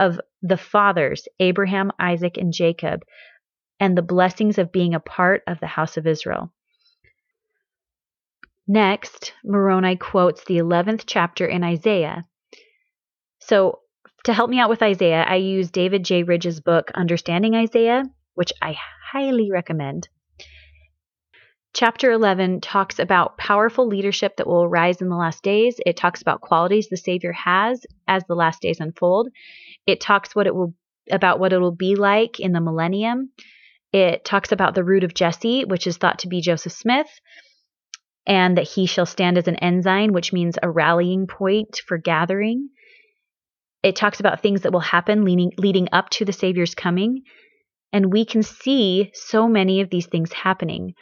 of 0.00 0.20
the 0.42 0.56
fathers, 0.56 1.28
Abraham, 1.38 1.92
Isaac, 2.00 2.36
and 2.38 2.52
Jacob, 2.52 3.04
and 3.78 3.96
the 3.96 4.02
blessings 4.02 4.58
of 4.58 4.72
being 4.72 4.96
a 4.96 5.00
part 5.00 5.44
of 5.46 5.60
the 5.60 5.68
house 5.68 5.96
of 5.96 6.08
Israel. 6.08 6.52
Next, 8.66 9.32
Moroni 9.44 9.94
quotes 9.94 10.44
the 10.44 10.56
11th 10.56 11.04
chapter 11.06 11.46
in 11.46 11.62
Isaiah. 11.62 12.26
So 13.38 13.78
to 14.26 14.34
help 14.34 14.50
me 14.50 14.58
out 14.58 14.68
with 14.68 14.82
Isaiah, 14.82 15.22
I 15.22 15.36
use 15.36 15.70
David 15.70 16.04
J. 16.04 16.24
Ridges' 16.24 16.60
book, 16.60 16.90
Understanding 16.94 17.54
Isaiah, 17.54 18.02
which 18.34 18.52
I 18.60 18.76
highly 19.12 19.52
recommend. 19.52 20.08
Chapter 21.72 22.10
11 22.10 22.60
talks 22.60 22.98
about 22.98 23.38
powerful 23.38 23.86
leadership 23.86 24.36
that 24.36 24.48
will 24.48 24.64
arise 24.64 25.00
in 25.00 25.08
the 25.08 25.16
last 25.16 25.44
days. 25.44 25.78
It 25.86 25.96
talks 25.96 26.22
about 26.22 26.40
qualities 26.40 26.88
the 26.88 26.96
Savior 26.96 27.32
has 27.32 27.86
as 28.08 28.24
the 28.24 28.34
last 28.34 28.62
days 28.62 28.80
unfold. 28.80 29.28
It 29.86 30.00
talks 30.00 30.34
what 30.34 30.48
it 30.48 30.54
will 30.54 30.74
about 31.08 31.38
what 31.38 31.52
it 31.52 31.58
will 31.58 31.76
be 31.76 31.94
like 31.94 32.40
in 32.40 32.50
the 32.50 32.60
millennium. 32.60 33.30
It 33.92 34.24
talks 34.24 34.50
about 34.50 34.74
the 34.74 34.82
root 34.82 35.04
of 35.04 35.14
Jesse, 35.14 35.64
which 35.66 35.86
is 35.86 35.98
thought 35.98 36.18
to 36.20 36.28
be 36.28 36.40
Joseph 36.40 36.72
Smith, 36.72 37.20
and 38.26 38.58
that 38.58 38.66
he 38.66 38.86
shall 38.86 39.06
stand 39.06 39.38
as 39.38 39.46
an 39.46 39.56
ensign, 39.56 40.12
which 40.12 40.32
means 40.32 40.58
a 40.60 40.68
rallying 40.68 41.28
point 41.28 41.80
for 41.86 41.96
gathering. 41.96 42.70
It 43.86 43.94
talks 43.94 44.18
about 44.18 44.42
things 44.42 44.62
that 44.62 44.72
will 44.72 44.80
happen 44.80 45.24
leading, 45.24 45.52
leading 45.58 45.88
up 45.92 46.10
to 46.10 46.24
the 46.24 46.32
Savior's 46.32 46.74
coming. 46.74 47.22
And 47.92 48.12
we 48.12 48.24
can 48.24 48.42
see 48.42 49.12
so 49.14 49.46
many 49.46 49.80
of 49.80 49.90
these 49.90 50.06
things 50.06 50.32
happening. 50.32 50.94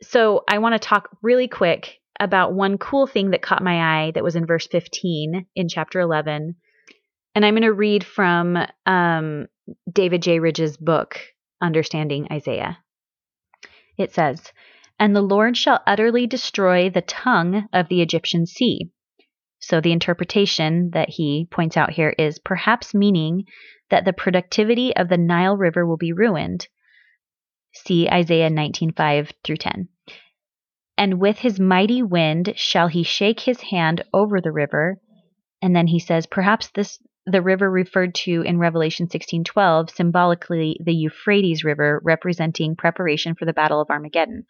So 0.00 0.44
I 0.48 0.58
want 0.58 0.74
to 0.74 0.78
talk 0.78 1.08
really 1.22 1.48
quick 1.48 1.98
about 2.20 2.52
one 2.52 2.78
cool 2.78 3.08
thing 3.08 3.30
that 3.30 3.42
caught 3.42 3.64
my 3.64 4.04
eye 4.04 4.12
that 4.12 4.22
was 4.22 4.36
in 4.36 4.46
verse 4.46 4.68
15 4.68 5.44
in 5.56 5.68
chapter 5.68 5.98
11. 5.98 6.54
And 7.34 7.44
I'm 7.44 7.54
going 7.54 7.62
to 7.62 7.72
read 7.72 8.04
from 8.04 8.56
um, 8.86 9.48
David 9.92 10.22
J. 10.22 10.38
Ridges' 10.38 10.76
book, 10.76 11.18
Understanding 11.60 12.28
Isaiah. 12.30 12.78
It 13.98 14.14
says, 14.14 14.52
And 15.00 15.16
the 15.16 15.20
Lord 15.20 15.56
shall 15.56 15.82
utterly 15.84 16.28
destroy 16.28 16.90
the 16.90 17.02
tongue 17.02 17.66
of 17.72 17.88
the 17.88 18.02
Egyptian 18.02 18.46
sea. 18.46 18.92
So 19.60 19.80
the 19.80 19.92
interpretation 19.92 20.90
that 20.90 21.10
he 21.10 21.46
points 21.50 21.76
out 21.76 21.90
here 21.90 22.14
is 22.18 22.38
perhaps 22.38 22.94
meaning 22.94 23.44
that 23.90 24.04
the 24.04 24.12
productivity 24.12 24.96
of 24.96 25.08
the 25.08 25.18
Nile 25.18 25.56
River 25.56 25.86
will 25.86 25.96
be 25.96 26.12
ruined. 26.12 26.66
See 27.72 28.08
Isaiah 28.08 28.50
19:5 28.50 29.32
through 29.44 29.56
10. 29.56 29.88
And 30.96 31.20
with 31.20 31.38
his 31.38 31.60
mighty 31.60 32.02
wind 32.02 32.54
shall 32.56 32.88
he 32.88 33.02
shake 33.02 33.40
his 33.40 33.60
hand 33.60 34.04
over 34.12 34.40
the 34.40 34.52
river. 34.52 34.98
And 35.62 35.76
then 35.76 35.86
he 35.86 35.98
says, 35.98 36.26
perhaps 36.26 36.70
this 36.70 36.98
the 37.26 37.42
river 37.42 37.70
referred 37.70 38.14
to 38.14 38.42
in 38.42 38.58
Revelation 38.58 39.06
16:12, 39.06 39.90
symbolically 39.90 40.80
the 40.82 40.94
Euphrates 40.94 41.64
River, 41.64 42.00
representing 42.02 42.76
preparation 42.76 43.34
for 43.34 43.44
the 43.44 43.52
Battle 43.52 43.80
of 43.80 43.90
Armageddon, 43.90 44.46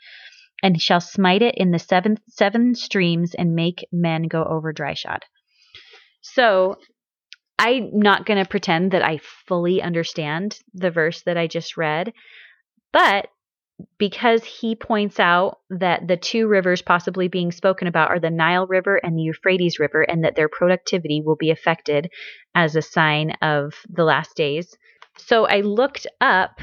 and 0.62 0.80
shall 0.80 1.00
smite 1.00 1.42
it 1.42 1.54
in 1.56 1.70
the 1.70 1.78
seven 1.78 2.18
seven 2.28 2.74
streams 2.74 3.34
and 3.34 3.54
make 3.54 3.86
men 3.92 4.24
go 4.24 4.44
over 4.44 4.72
dry 4.72 4.94
shod. 4.94 5.24
So 6.22 6.76
I'm 7.58 7.90
not 7.92 8.26
going 8.26 8.42
to 8.42 8.48
pretend 8.48 8.92
that 8.92 9.02
I 9.02 9.20
fully 9.46 9.82
understand 9.82 10.58
the 10.72 10.90
verse 10.90 11.22
that 11.22 11.36
I 11.36 11.46
just 11.46 11.76
read, 11.76 12.12
but 12.92 13.28
because 13.98 14.44
he 14.44 14.74
points 14.74 15.18
out 15.18 15.58
that 15.70 16.06
the 16.06 16.16
two 16.16 16.46
rivers 16.48 16.82
possibly 16.82 17.28
being 17.28 17.52
spoken 17.52 17.88
about 17.88 18.10
are 18.10 18.20
the 18.20 18.30
Nile 18.30 18.66
River 18.66 18.96
and 18.96 19.16
the 19.16 19.22
Euphrates 19.22 19.78
River, 19.78 20.02
and 20.02 20.24
that 20.24 20.36
their 20.36 20.48
productivity 20.48 21.22
will 21.24 21.36
be 21.36 21.50
affected 21.50 22.10
as 22.54 22.76
a 22.76 22.82
sign 22.82 23.32
of 23.42 23.74
the 23.88 24.04
last 24.04 24.36
days. 24.36 24.76
So 25.16 25.46
I 25.46 25.60
looked 25.60 26.06
up 26.20 26.60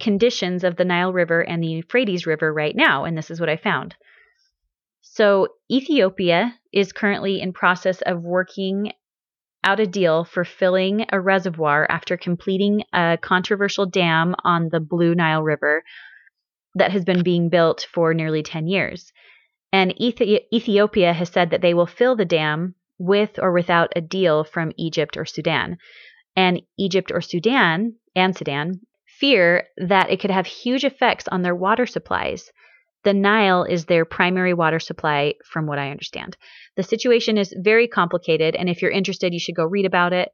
conditions 0.00 0.64
of 0.64 0.76
the 0.76 0.84
Nile 0.84 1.12
River 1.12 1.40
and 1.40 1.62
the 1.62 1.68
Euphrates 1.68 2.26
River 2.26 2.52
right 2.52 2.74
now, 2.74 3.04
and 3.04 3.16
this 3.16 3.30
is 3.30 3.38
what 3.40 3.48
I 3.48 3.56
found. 3.56 3.94
So 5.02 5.48
Ethiopia 5.70 6.54
is 6.72 6.92
currently 6.92 7.40
in 7.40 7.52
process 7.52 8.00
of 8.02 8.22
working 8.22 8.92
out 9.62 9.80
a 9.80 9.86
deal 9.86 10.24
for 10.24 10.44
filling 10.44 11.06
a 11.10 11.20
reservoir 11.20 11.86
after 11.90 12.16
completing 12.16 12.82
a 12.92 13.18
controversial 13.20 13.86
dam 13.86 14.34
on 14.44 14.68
the 14.70 14.80
Blue 14.80 15.14
Nile 15.14 15.42
River 15.42 15.82
that 16.74 16.92
has 16.92 17.04
been 17.04 17.22
being 17.22 17.48
built 17.48 17.86
for 17.92 18.14
nearly 18.14 18.42
10 18.42 18.66
years. 18.66 19.12
And 19.72 19.94
Ethi- 20.00 20.44
Ethiopia 20.52 21.12
has 21.12 21.28
said 21.28 21.50
that 21.50 21.60
they 21.60 21.74
will 21.74 21.86
fill 21.86 22.16
the 22.16 22.24
dam 22.24 22.74
with 22.98 23.38
or 23.38 23.52
without 23.52 23.92
a 23.96 24.00
deal 24.00 24.44
from 24.44 24.72
Egypt 24.76 25.16
or 25.16 25.24
Sudan. 25.24 25.78
And 26.36 26.62
Egypt 26.78 27.10
or 27.12 27.20
Sudan 27.20 27.96
and 28.14 28.36
Sudan 28.36 28.80
fear 29.20 29.68
that 29.76 30.10
it 30.10 30.20
could 30.20 30.30
have 30.30 30.46
huge 30.46 30.84
effects 30.84 31.28
on 31.28 31.42
their 31.42 31.54
water 31.54 31.86
supplies. 31.86 32.50
The 33.04 33.14
Nile 33.14 33.64
is 33.64 33.84
their 33.84 34.04
primary 34.04 34.54
water 34.54 34.80
supply, 34.80 35.34
from 35.44 35.66
what 35.66 35.78
I 35.78 35.90
understand. 35.90 36.36
The 36.76 36.82
situation 36.82 37.38
is 37.38 37.54
very 37.56 37.86
complicated, 37.86 38.56
and 38.56 38.68
if 38.68 38.82
you're 38.82 38.90
interested, 38.90 39.32
you 39.32 39.40
should 39.40 39.54
go 39.54 39.64
read 39.64 39.86
about 39.86 40.12
it. 40.12 40.30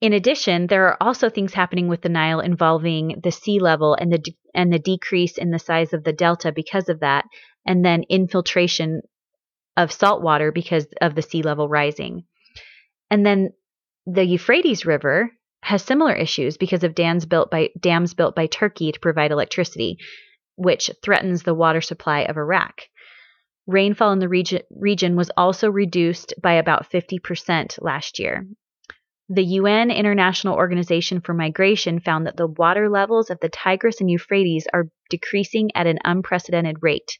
In 0.00 0.12
addition, 0.12 0.66
there 0.66 0.86
are 0.88 0.96
also 1.00 1.30
things 1.30 1.54
happening 1.54 1.88
with 1.88 2.02
the 2.02 2.10
Nile 2.10 2.40
involving 2.40 3.20
the 3.22 3.32
sea 3.32 3.58
level 3.58 3.94
and 3.94 4.12
the 4.12 4.22
and 4.54 4.72
the 4.72 4.78
decrease 4.78 5.38
in 5.38 5.50
the 5.50 5.58
size 5.58 5.92
of 5.92 6.04
the 6.04 6.12
delta 6.12 6.52
because 6.52 6.88
of 6.88 7.00
that, 7.00 7.24
and 7.66 7.84
then 7.84 8.04
infiltration 8.08 9.00
of 9.76 9.92
salt 9.92 10.22
water 10.22 10.52
because 10.52 10.86
of 11.00 11.14
the 11.14 11.22
sea 11.22 11.42
level 11.42 11.68
rising. 11.68 12.24
And 13.10 13.24
then 13.24 13.50
the 14.06 14.24
Euphrates 14.24 14.86
River 14.86 15.32
has 15.66 15.82
similar 15.82 16.14
issues 16.14 16.56
because 16.56 16.84
of 16.84 16.94
dams 16.94 17.26
built 17.26 17.50
by 17.50 17.70
dams 17.78 18.14
built 18.14 18.34
by 18.34 18.46
Turkey 18.46 18.92
to 18.92 19.00
provide 19.00 19.30
electricity, 19.30 19.98
which 20.56 20.90
threatens 21.02 21.42
the 21.42 21.54
water 21.54 21.80
supply 21.80 22.20
of 22.20 22.36
Iraq. 22.36 22.82
Rainfall 23.66 24.12
in 24.12 24.20
the 24.20 24.28
region, 24.28 24.62
region 24.70 25.16
was 25.16 25.30
also 25.36 25.70
reduced 25.70 26.34
by 26.40 26.54
about 26.54 26.90
50% 26.90 27.82
last 27.82 28.18
year, 28.18 28.46
the 29.28 29.42
UN 29.42 29.90
International 29.90 30.54
Organization 30.54 31.20
for 31.20 31.34
Migration 31.34 31.98
found 32.00 32.26
that 32.26 32.36
the 32.36 32.46
water 32.46 32.88
levels 32.88 33.28
of 33.28 33.40
the 33.40 33.48
Tigris 33.48 34.00
and 34.00 34.08
Euphrates 34.08 34.66
are 34.72 34.88
decreasing 35.10 35.70
at 35.74 35.88
an 35.88 35.98
unprecedented 36.04 36.76
rate. 36.80 37.18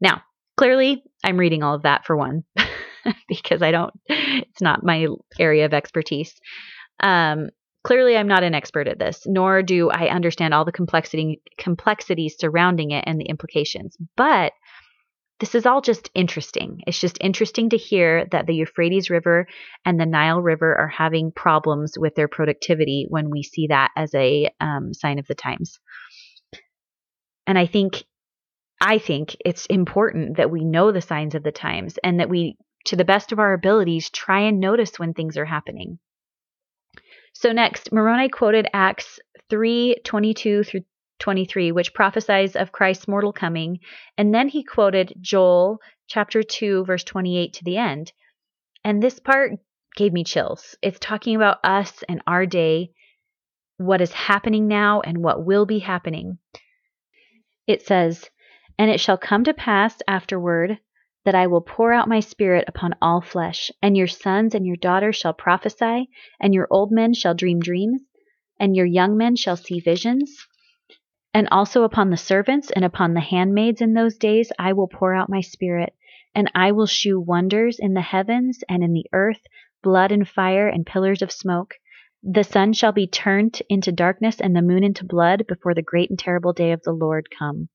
Now, 0.00 0.22
clearly, 0.56 1.02
I'm 1.24 1.36
reading 1.36 1.64
all 1.64 1.74
of 1.74 1.82
that 1.82 2.06
for 2.06 2.16
one, 2.16 2.44
because 3.28 3.60
I 3.60 3.72
don't, 3.72 3.92
it's 4.06 4.62
not 4.62 4.84
my 4.84 5.08
area 5.38 5.64
of 5.64 5.74
expertise. 5.74 6.32
Um, 7.00 7.50
clearly, 7.84 8.16
I'm 8.16 8.28
not 8.28 8.42
an 8.42 8.54
expert 8.54 8.88
at 8.88 8.98
this, 8.98 9.22
nor 9.26 9.62
do 9.62 9.90
I 9.90 10.08
understand 10.08 10.54
all 10.54 10.64
the 10.64 10.72
complexity, 10.72 11.42
complexities 11.58 12.36
surrounding 12.38 12.90
it 12.90 13.04
and 13.06 13.20
the 13.20 13.26
implications. 13.26 13.96
But 14.16 14.52
this 15.38 15.54
is 15.54 15.66
all 15.66 15.82
just 15.82 16.10
interesting. 16.14 16.80
It's 16.86 16.98
just 16.98 17.18
interesting 17.20 17.70
to 17.70 17.76
hear 17.76 18.26
that 18.32 18.46
the 18.46 18.54
Euphrates 18.54 19.10
River 19.10 19.46
and 19.84 20.00
the 20.00 20.06
Nile 20.06 20.40
River 20.40 20.74
are 20.74 20.88
having 20.88 21.30
problems 21.30 21.92
with 21.98 22.14
their 22.14 22.28
productivity 22.28 23.06
when 23.10 23.28
we 23.28 23.42
see 23.42 23.66
that 23.66 23.90
as 23.96 24.14
a 24.14 24.48
um, 24.60 24.94
sign 24.94 25.18
of 25.18 25.26
the 25.26 25.34
times. 25.34 25.78
And 27.46 27.58
I 27.58 27.66
think, 27.66 28.04
I 28.80 28.98
think 28.98 29.36
it's 29.44 29.66
important 29.66 30.38
that 30.38 30.50
we 30.50 30.64
know 30.64 30.90
the 30.90 31.02
signs 31.02 31.34
of 31.34 31.42
the 31.42 31.52
times 31.52 31.98
and 32.02 32.20
that 32.20 32.30
we, 32.30 32.56
to 32.86 32.96
the 32.96 33.04
best 33.04 33.30
of 33.30 33.38
our 33.38 33.52
abilities, 33.52 34.08
try 34.08 34.40
and 34.40 34.58
notice 34.58 34.98
when 34.98 35.12
things 35.12 35.36
are 35.36 35.44
happening. 35.44 35.98
So 37.38 37.52
next, 37.52 37.92
Moroni 37.92 38.30
quoted 38.30 38.66
Acts 38.72 39.20
3 39.50 39.96
22 40.04 40.64
through 40.64 40.80
23, 41.18 41.70
which 41.70 41.92
prophesies 41.92 42.56
of 42.56 42.72
Christ's 42.72 43.06
mortal 43.06 43.34
coming. 43.34 43.80
And 44.16 44.34
then 44.34 44.48
he 44.48 44.64
quoted 44.64 45.12
Joel 45.20 45.78
chapter 46.08 46.42
2, 46.42 46.86
verse 46.86 47.04
28 47.04 47.52
to 47.52 47.64
the 47.64 47.76
end. 47.76 48.10
And 48.84 49.02
this 49.02 49.18
part 49.18 49.52
gave 49.96 50.14
me 50.14 50.24
chills. 50.24 50.78
It's 50.80 50.98
talking 50.98 51.36
about 51.36 51.58
us 51.62 52.02
and 52.08 52.22
our 52.26 52.46
day, 52.46 52.92
what 53.76 54.00
is 54.00 54.14
happening 54.14 54.66
now 54.66 55.02
and 55.02 55.18
what 55.18 55.44
will 55.44 55.66
be 55.66 55.80
happening. 55.80 56.38
It 57.66 57.82
says, 57.82 58.30
And 58.78 58.90
it 58.90 58.98
shall 58.98 59.18
come 59.18 59.44
to 59.44 59.52
pass 59.52 60.00
afterward 60.08 60.78
that 61.26 61.34
I 61.34 61.48
will 61.48 61.60
pour 61.60 61.92
out 61.92 62.08
my 62.08 62.20
spirit 62.20 62.64
upon 62.68 62.94
all 63.02 63.20
flesh, 63.20 63.72
and 63.82 63.96
your 63.96 64.06
sons 64.06 64.54
and 64.54 64.64
your 64.64 64.76
daughters 64.76 65.16
shall 65.16 65.34
prophesy, 65.34 66.08
and 66.40 66.54
your 66.54 66.68
old 66.70 66.92
men 66.92 67.14
shall 67.14 67.34
dream 67.34 67.58
dreams, 67.58 68.00
and 68.60 68.76
your 68.76 68.86
young 68.86 69.16
men 69.16 69.34
shall 69.34 69.56
see 69.56 69.80
visions. 69.80 70.46
And 71.34 71.48
also 71.50 71.82
upon 71.82 72.10
the 72.10 72.16
servants 72.16 72.70
and 72.70 72.84
upon 72.84 73.12
the 73.12 73.20
handmaids 73.20 73.80
in 73.80 73.92
those 73.92 74.16
days 74.16 74.52
I 74.56 74.72
will 74.72 74.86
pour 74.86 75.14
out 75.14 75.28
my 75.28 75.40
spirit, 75.40 75.94
and 76.32 76.48
I 76.54 76.70
will 76.70 76.86
shew 76.86 77.18
wonders 77.18 77.80
in 77.80 77.94
the 77.94 78.02
heavens 78.02 78.62
and 78.68 78.84
in 78.84 78.92
the 78.92 79.06
earth, 79.12 79.42
blood 79.82 80.12
and 80.12 80.28
fire 80.28 80.68
and 80.68 80.86
pillars 80.86 81.22
of 81.22 81.32
smoke. 81.32 81.74
The 82.22 82.44
sun 82.44 82.72
shall 82.72 82.92
be 82.92 83.08
turned 83.08 83.60
into 83.68 83.90
darkness 83.90 84.40
and 84.40 84.54
the 84.54 84.62
moon 84.62 84.84
into 84.84 85.04
blood 85.04 85.44
before 85.48 85.74
the 85.74 85.82
great 85.82 86.08
and 86.08 86.18
terrible 86.18 86.52
day 86.52 86.70
of 86.70 86.82
the 86.84 86.92
Lord 86.92 87.28
come. 87.36 87.68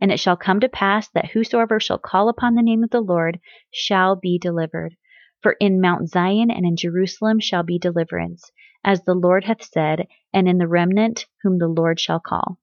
And 0.00 0.12
it 0.12 0.20
shall 0.20 0.36
come 0.36 0.60
to 0.60 0.68
pass 0.68 1.08
that 1.10 1.30
whosoever 1.30 1.80
shall 1.80 1.98
call 1.98 2.28
upon 2.28 2.54
the 2.54 2.62
name 2.62 2.84
of 2.84 2.90
the 2.90 3.00
Lord 3.00 3.40
shall 3.70 4.16
be 4.16 4.38
delivered. 4.38 4.96
For 5.42 5.52
in 5.60 5.80
Mount 5.80 6.08
Zion 6.08 6.50
and 6.50 6.66
in 6.66 6.76
Jerusalem 6.76 7.40
shall 7.40 7.62
be 7.62 7.78
deliverance, 7.78 8.50
as 8.84 9.02
the 9.04 9.14
Lord 9.14 9.44
hath 9.44 9.62
said, 9.62 10.06
and 10.32 10.48
in 10.48 10.58
the 10.58 10.68
remnant 10.68 11.26
whom 11.42 11.58
the 11.58 11.68
Lord 11.68 11.98
shall 12.00 12.20
call. 12.20 12.58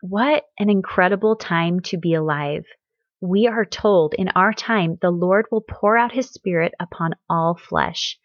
What 0.00 0.44
an 0.58 0.68
incredible 0.68 1.36
time 1.36 1.80
to 1.80 1.96
be 1.96 2.14
alive. 2.14 2.66
We 3.20 3.46
are 3.46 3.64
told 3.64 4.14
in 4.14 4.28
our 4.30 4.52
time 4.52 4.98
the 5.00 5.10
Lord 5.10 5.46
will 5.50 5.62
pour 5.62 5.96
out 5.96 6.12
his 6.12 6.28
Spirit 6.28 6.74
upon 6.78 7.14
all 7.28 7.54
flesh. 7.54 8.18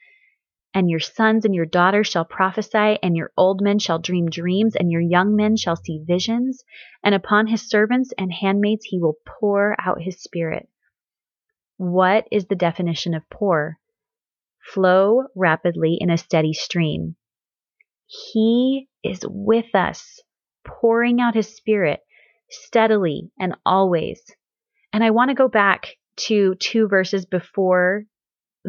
And 0.74 0.90
your 0.90 1.00
sons 1.00 1.46
and 1.46 1.56
your 1.56 1.66
daughters 1.66 2.08
shall 2.08 2.26
prophesy, 2.26 3.00
and 3.02 3.18
your 3.18 3.32
old 3.36 3.62
men 3.62 3.80
shall 3.80 4.00
dream 4.00 4.30
dreams, 4.30 4.76
and 4.76 4.92
your 4.92 5.02
young 5.02 5.36
men 5.36 5.58
shall 5.58 5.76
see 5.76 6.04
visions. 6.06 6.64
And 7.04 7.16
upon 7.16 7.48
his 7.48 7.68
servants 7.68 8.14
and 8.18 8.32
handmaids 8.32 8.86
he 8.86 9.00
will 9.00 9.16
pour 9.26 9.76
out 9.80 10.02
his 10.02 10.22
spirit. 10.22 10.70
What 11.78 12.28
is 12.32 12.46
the 12.46 12.56
definition 12.56 13.14
of 13.14 13.28
pour? 13.30 13.80
Flow 14.74 15.24
rapidly 15.36 15.98
in 16.00 16.10
a 16.10 16.18
steady 16.18 16.54
stream. 16.54 17.16
He 18.06 18.90
is 19.04 19.22
with 19.28 19.74
us, 19.74 20.20
pouring 20.66 21.20
out 21.20 21.36
his 21.36 21.56
spirit 21.56 22.02
steadily 22.50 23.32
and 23.40 23.56
always. 23.66 24.22
And 24.92 25.04
I 25.04 25.12
want 25.12 25.30
to 25.30 25.36
go 25.36 25.48
back 25.48 25.96
to 26.28 26.56
two 26.56 26.88
verses 26.88 27.26
before 27.26 28.06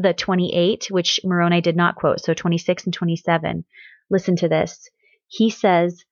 the 0.03 0.15
28, 0.15 0.87
which 0.91 1.21
Moroni 1.25 1.61
did 1.61 1.77
not 1.77 1.97
quote, 1.97 2.21
so 2.21 2.35
26 2.35 2.85
and 2.85 2.95
27. 2.95 3.65
Listen 4.11 4.37
to 4.37 4.49
this. 4.49 4.89
He 5.29 5.51
says, 5.51 6.05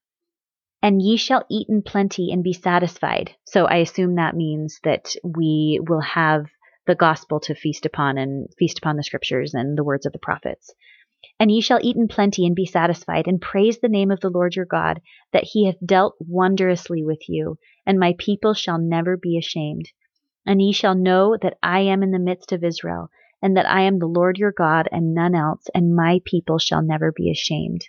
And 0.82 1.02
ye 1.02 1.16
shall 1.16 1.44
eat 1.50 1.68
in 1.68 1.82
plenty 1.82 2.30
and 2.30 2.44
be 2.44 2.52
satisfied. 2.52 3.34
So 3.46 3.66
I 3.66 3.76
assume 3.76 4.14
that 4.14 4.36
means 4.36 4.78
that 4.84 5.14
we 5.24 5.80
will 5.88 6.00
have 6.02 6.46
the 6.86 6.94
gospel 6.94 7.40
to 7.40 7.54
feast 7.54 7.84
upon 7.84 8.18
and 8.18 8.48
feast 8.58 8.78
upon 8.78 8.96
the 8.96 9.02
scriptures 9.02 9.54
and 9.54 9.76
the 9.76 9.84
words 9.84 10.06
of 10.06 10.12
the 10.12 10.18
prophets. 10.18 10.72
And 11.40 11.50
ye 11.50 11.60
shall 11.60 11.80
eat 11.82 11.96
in 11.96 12.08
plenty 12.08 12.46
and 12.46 12.54
be 12.54 12.64
satisfied, 12.64 13.26
and 13.26 13.40
praise 13.40 13.78
the 13.80 13.88
name 13.88 14.10
of 14.10 14.20
the 14.20 14.30
Lord 14.30 14.56
your 14.56 14.64
God, 14.64 15.00
that 15.32 15.44
he 15.44 15.66
hath 15.66 15.76
dealt 15.84 16.14
wondrously 16.20 17.04
with 17.04 17.28
you, 17.28 17.58
and 17.84 17.98
my 17.98 18.14
people 18.18 18.54
shall 18.54 18.78
never 18.78 19.16
be 19.16 19.36
ashamed. 19.36 19.90
And 20.46 20.62
ye 20.62 20.72
shall 20.72 20.94
know 20.94 21.36
that 21.36 21.58
I 21.62 21.80
am 21.80 22.02
in 22.02 22.10
the 22.10 22.18
midst 22.18 22.52
of 22.52 22.64
Israel, 22.64 23.10
and 23.40 23.56
that 23.56 23.68
I 23.68 23.82
am 23.82 23.98
the 23.98 24.06
Lord 24.06 24.38
your 24.38 24.52
God, 24.52 24.88
and 24.90 25.14
none 25.14 25.34
else, 25.34 25.66
and 25.74 25.94
my 25.94 26.20
people 26.24 26.58
shall 26.58 26.82
never 26.82 27.12
be 27.12 27.30
ashamed. 27.30 27.82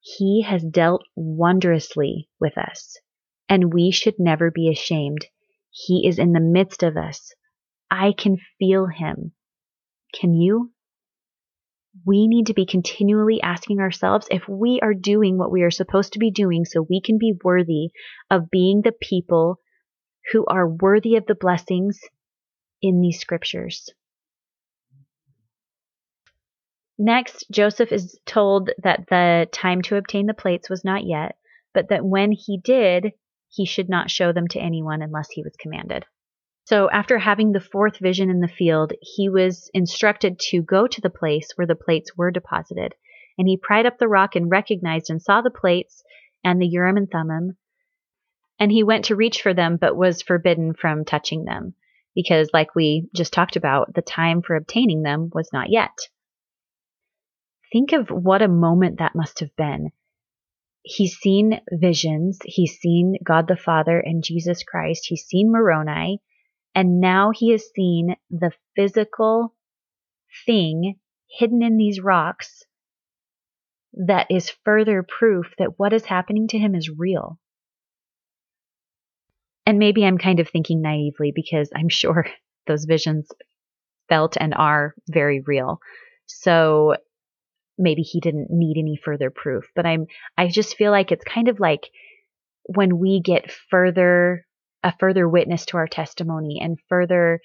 He 0.00 0.42
has 0.42 0.64
dealt 0.64 1.04
wondrously 1.14 2.28
with 2.40 2.56
us, 2.56 2.98
and 3.48 3.72
we 3.72 3.90
should 3.90 4.18
never 4.18 4.50
be 4.50 4.68
ashamed. 4.68 5.26
He 5.70 6.06
is 6.06 6.18
in 6.18 6.32
the 6.32 6.40
midst 6.40 6.82
of 6.82 6.96
us. 6.96 7.34
I 7.90 8.12
can 8.12 8.38
feel 8.58 8.86
him. 8.86 9.32
Can 10.14 10.34
you? 10.34 10.72
We 12.06 12.28
need 12.28 12.46
to 12.46 12.54
be 12.54 12.66
continually 12.66 13.40
asking 13.42 13.80
ourselves 13.80 14.26
if 14.30 14.48
we 14.48 14.80
are 14.80 14.94
doing 14.94 15.36
what 15.38 15.50
we 15.50 15.62
are 15.62 15.70
supposed 15.70 16.12
to 16.12 16.18
be 16.18 16.30
doing 16.30 16.64
so 16.64 16.82
we 16.82 17.00
can 17.00 17.18
be 17.18 17.34
worthy 17.44 17.90
of 18.30 18.50
being 18.50 18.82
the 18.82 18.92
people 18.92 19.58
who 20.32 20.44
are 20.46 20.68
worthy 20.68 21.16
of 21.16 21.26
the 21.26 21.34
blessings 21.34 22.00
in 22.82 23.00
these 23.00 23.20
scriptures. 23.20 23.90
Next, 26.98 27.46
Joseph 27.50 27.92
is 27.92 28.18
told 28.26 28.70
that 28.82 29.06
the 29.08 29.48
time 29.52 29.80
to 29.82 29.96
obtain 29.96 30.26
the 30.26 30.34
plates 30.34 30.68
was 30.68 30.84
not 30.84 31.04
yet, 31.04 31.36
but 31.72 31.88
that 31.88 32.04
when 32.04 32.30
he 32.32 32.58
did, 32.58 33.12
he 33.48 33.64
should 33.64 33.88
not 33.88 34.10
show 34.10 34.32
them 34.32 34.46
to 34.48 34.60
anyone 34.60 35.00
unless 35.00 35.30
he 35.30 35.42
was 35.42 35.56
commanded. 35.56 36.04
So, 36.66 36.90
after 36.90 37.18
having 37.18 37.52
the 37.52 37.60
fourth 37.60 37.98
vision 37.98 38.28
in 38.28 38.40
the 38.40 38.48
field, 38.48 38.92
he 39.00 39.30
was 39.30 39.70
instructed 39.72 40.38
to 40.50 40.62
go 40.62 40.86
to 40.86 41.00
the 41.00 41.08
place 41.08 41.52
where 41.56 41.66
the 41.66 41.74
plates 41.74 42.16
were 42.16 42.30
deposited. 42.30 42.94
And 43.38 43.48
he 43.48 43.56
pried 43.56 43.86
up 43.86 43.98
the 43.98 44.06
rock 44.06 44.36
and 44.36 44.50
recognized 44.50 45.08
and 45.08 45.22
saw 45.22 45.40
the 45.40 45.50
plates 45.50 46.04
and 46.44 46.60
the 46.60 46.68
Urim 46.68 46.98
and 46.98 47.10
Thummim. 47.10 47.56
And 48.58 48.70
he 48.70 48.82
went 48.82 49.06
to 49.06 49.16
reach 49.16 49.40
for 49.40 49.54
them, 49.54 49.78
but 49.80 49.96
was 49.96 50.20
forbidden 50.20 50.74
from 50.74 51.06
touching 51.06 51.44
them 51.46 51.74
because, 52.14 52.50
like 52.52 52.74
we 52.74 53.08
just 53.14 53.32
talked 53.32 53.56
about, 53.56 53.94
the 53.94 54.02
time 54.02 54.42
for 54.42 54.56
obtaining 54.56 55.02
them 55.02 55.30
was 55.32 55.50
not 55.52 55.70
yet. 55.70 55.96
Think 57.72 57.92
of 57.92 58.08
what 58.08 58.42
a 58.42 58.48
moment 58.48 58.98
that 58.98 59.14
must 59.14 59.40
have 59.40 59.54
been. 59.56 59.90
He's 60.82 61.16
seen 61.16 61.60
visions, 61.70 62.38
he's 62.44 62.78
seen 62.78 63.16
God 63.22 63.46
the 63.48 63.56
Father 63.56 64.00
and 64.00 64.24
Jesus 64.24 64.62
Christ, 64.62 65.06
he's 65.06 65.24
seen 65.24 65.52
Moroni, 65.52 66.20
and 66.74 67.00
now 67.00 67.30
he 67.34 67.50
has 67.50 67.64
seen 67.74 68.16
the 68.30 68.52
physical 68.74 69.54
thing 70.46 70.98
hidden 71.28 71.62
in 71.62 71.76
these 71.76 72.00
rocks 72.00 72.64
that 73.92 74.26
is 74.30 74.50
further 74.64 75.02
proof 75.02 75.52
that 75.58 75.78
what 75.78 75.92
is 75.92 76.04
happening 76.06 76.48
to 76.48 76.58
him 76.58 76.74
is 76.74 76.88
real 76.88 77.38
and 79.66 79.78
maybe 79.78 80.04
I'm 80.04 80.18
kind 80.18 80.40
of 80.40 80.48
thinking 80.48 80.82
naively 80.82 81.32
because 81.34 81.70
I'm 81.74 81.88
sure 81.90 82.26
those 82.66 82.84
visions 82.84 83.28
felt 84.08 84.36
and 84.38 84.54
are 84.54 84.94
very 85.08 85.40
real. 85.40 85.80
So 86.26 86.96
maybe 87.78 88.02
he 88.02 88.20
didn't 88.20 88.48
need 88.50 88.78
any 88.78 89.00
further 89.02 89.30
proof, 89.30 89.64
but 89.74 89.86
I'm 89.86 90.06
I 90.36 90.48
just 90.48 90.76
feel 90.76 90.90
like 90.90 91.12
it's 91.12 91.24
kind 91.24 91.48
of 91.48 91.58
like 91.60 91.90
when 92.64 92.98
we 92.98 93.20
get 93.20 93.50
further 93.70 94.46
a 94.82 94.92
further 94.98 95.28
witness 95.28 95.66
to 95.66 95.76
our 95.76 95.86
testimony 95.86 96.60
and 96.62 96.78
further 96.88 97.40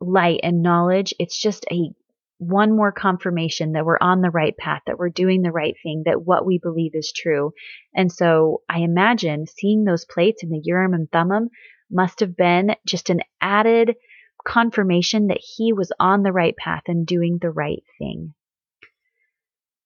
light 0.00 0.40
and 0.42 0.62
knowledge, 0.62 1.14
it's 1.18 1.40
just 1.40 1.64
a 1.70 1.90
one 2.38 2.74
more 2.76 2.92
confirmation 2.92 3.72
that 3.72 3.84
we're 3.84 3.98
on 4.00 4.20
the 4.20 4.30
right 4.30 4.56
path, 4.56 4.82
that 4.86 4.98
we're 4.98 5.08
doing 5.08 5.42
the 5.42 5.52
right 5.52 5.74
thing, 5.82 6.02
that 6.04 6.22
what 6.22 6.44
we 6.44 6.58
believe 6.58 6.92
is 6.94 7.12
true. 7.12 7.52
And 7.94 8.12
so 8.12 8.62
I 8.68 8.80
imagine 8.80 9.46
seeing 9.46 9.84
those 9.84 10.04
plates 10.04 10.42
in 10.42 10.50
the 10.50 10.60
Urim 10.62 10.94
and 10.94 11.10
Thummim 11.10 11.48
must 11.90 12.20
have 12.20 12.36
been 12.36 12.74
just 12.86 13.10
an 13.10 13.20
added 13.40 13.94
confirmation 14.46 15.28
that 15.28 15.40
he 15.40 15.72
was 15.72 15.92
on 15.98 16.22
the 16.22 16.32
right 16.32 16.56
path 16.56 16.82
and 16.86 17.06
doing 17.06 17.38
the 17.40 17.50
right 17.50 17.82
thing. 17.98 18.34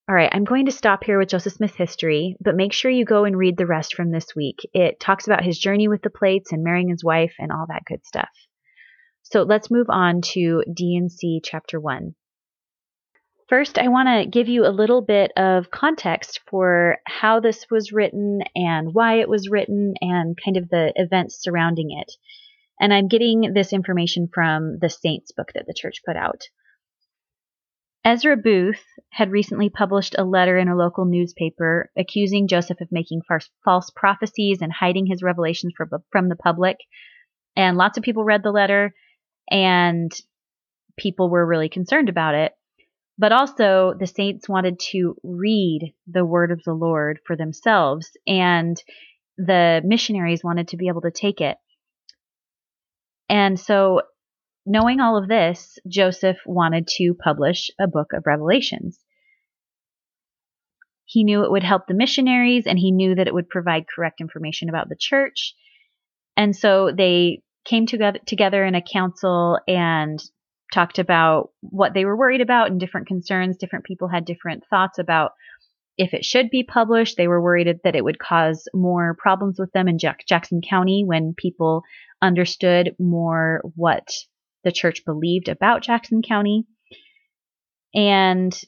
All 0.09 0.15
right, 0.17 0.31
I'm 0.33 0.45
going 0.45 0.67
to 0.67 0.73
stop 0.73 1.05
here 1.05 1.21
with 1.21 1.29
Joseph 1.29 1.53
Smith's 1.53 1.77
history, 1.77 2.37
but 2.41 2.57
make 2.57 2.73
sure 2.73 2.91
you 2.91 3.05
go 3.05 3.25
and 3.25 3.39
read 3.39 3.57
the 3.57 3.67
rest 3.67 3.95
from 3.95 4.11
this 4.11 4.35
week. 4.35 4.57
It 4.75 4.99
talks 4.99 5.27
about 5.29 5.45
his 5.45 5.57
journey 5.57 5.87
with 5.87 6.03
the 6.03 6.11
plates 6.11 6.51
and 6.51 6.65
marrying 6.65 6.89
his 6.89 7.05
wife 7.05 7.35
and 7.39 7.53
all 7.53 7.67
that 7.69 7.85
good 7.87 8.05
stuff. 8.05 8.29
So 9.23 9.45
let's 9.45 9.71
move 9.71 9.87
on 9.89 10.23
to 10.33 10.65
D&C 10.75 11.43
chapter 11.45 11.79
1. 11.79 12.17
First, 13.51 13.79
I 13.79 13.89
want 13.89 14.07
to 14.09 14.31
give 14.31 14.49
you 14.49 14.65
a 14.65 14.71
little 14.71 15.03
bit 15.03 15.33
of 15.37 15.73
context 15.73 16.39
for 16.49 16.99
how 17.05 17.41
this 17.41 17.67
was 17.69 17.91
written 17.91 18.43
and 18.55 18.95
why 18.95 19.19
it 19.19 19.29
was 19.29 19.51
written 19.51 19.95
and 20.01 20.39
kind 20.43 20.57
of 20.57 20.69
the 20.69 20.93
events 20.95 21.43
surrounding 21.43 21.89
it. 21.91 22.13
And 22.79 22.95
I'm 22.95 23.09
getting 23.09 23.53
this 23.53 23.73
information 23.73 24.29
from 24.33 24.79
the 24.81 24.89
Saints 24.89 25.33
book 25.33 25.49
that 25.57 25.67
the 25.67 25.75
church 25.77 25.97
put 26.07 26.17
out. 26.17 26.43
Ezra 28.05 28.37
Booth 28.37 28.85
had 29.11 29.33
recently 29.33 29.69
published 29.69 30.15
a 30.17 30.23
letter 30.23 30.57
in 30.57 30.69
a 30.69 30.77
local 30.77 31.05
newspaper 31.05 31.91
accusing 31.99 32.47
Joseph 32.47 32.81
of 32.81 32.93
making 32.93 33.23
false 33.65 33.91
prophecies 33.97 34.59
and 34.63 34.73
hiding 34.73 35.07
his 35.07 35.25
revelations 35.25 35.73
from 36.13 36.29
the 36.29 36.37
public. 36.37 36.77
And 37.57 37.77
lots 37.77 37.99
of 37.99 38.05
people 38.05 38.23
read 38.23 38.45
the 38.45 38.53
letter, 38.53 38.95
and 39.51 40.13
people 40.97 41.29
were 41.29 41.45
really 41.45 41.69
concerned 41.69 42.09
about 42.09 42.37
it. 42.37 42.53
But 43.21 43.33
also, 43.33 43.93
the 43.99 44.07
saints 44.07 44.49
wanted 44.49 44.79
to 44.93 45.15
read 45.23 45.93
the 46.07 46.25
word 46.25 46.51
of 46.51 46.63
the 46.65 46.73
Lord 46.73 47.21
for 47.27 47.37
themselves, 47.37 48.17
and 48.27 48.83
the 49.37 49.83
missionaries 49.85 50.43
wanted 50.43 50.69
to 50.69 50.79
be 50.79 50.89
able 50.89 51.03
to 51.03 51.11
take 51.11 51.43
it. 51.43 51.59
And 53.29 53.61
so, 53.61 54.01
knowing 54.65 55.01
all 55.01 55.19
of 55.19 55.29
this, 55.29 55.79
Joseph 55.87 56.39
wanted 56.47 56.89
to 56.97 57.13
publish 57.13 57.71
a 57.79 57.87
book 57.87 58.15
of 58.15 58.23
Revelations. 58.25 58.99
He 61.05 61.23
knew 61.23 61.45
it 61.45 61.51
would 61.51 61.63
help 61.63 61.89
the 61.89 61.93
missionaries, 61.93 62.67
and 62.67 62.79
he 62.79 62.91
knew 62.91 63.15
that 63.17 63.27
it 63.27 63.35
would 63.35 63.51
provide 63.51 63.85
correct 63.95 64.23
information 64.23 64.71
about 64.71 64.89
the 64.89 64.97
church. 64.99 65.55
And 66.39 66.57
so 66.57 66.91
they 66.91 67.43
came 67.67 67.85
together, 67.85 68.65
in 68.65 68.75
a 68.75 68.81
council 68.81 69.59
and 69.69 70.19
talked 70.73 70.99
about 70.99 71.51
what 71.61 71.95
they 71.95 72.05
were 72.05 72.17
worried 72.17 72.41
about 72.41 72.71
and 72.71 72.79
different 72.79 73.07
concerns. 73.07 73.57
Different 73.57 73.85
people 73.85 74.09
had 74.09 74.25
different 74.25 74.65
thoughts 74.71 74.99
about 74.99 75.33
if 75.97 76.15
it 76.15 76.25
should 76.25 76.51
be 76.51 76.63
published. 76.63 77.17
They 77.17 77.29
were 77.29 77.43
worried 77.43 77.81
that 77.85 77.97
it 77.97 78.05
would 78.05 78.19
cause 78.19 78.67
more 78.73 79.17
problems 79.19 79.59
with 79.59 79.73
them 79.73 79.89
in 79.89 79.99
Jack- 79.99 80.25
Jackson 80.27 80.61
County 80.63 81.05
when 81.05 81.35
people 81.37 81.83
understood 82.23 82.95
more 82.99 83.63
what 83.77 84.09
the 84.65 84.73
church 84.73 85.05
believed 85.05 85.49
about 85.49 85.83
Jackson 85.83 86.23
County. 86.23 86.65
And 87.95 88.59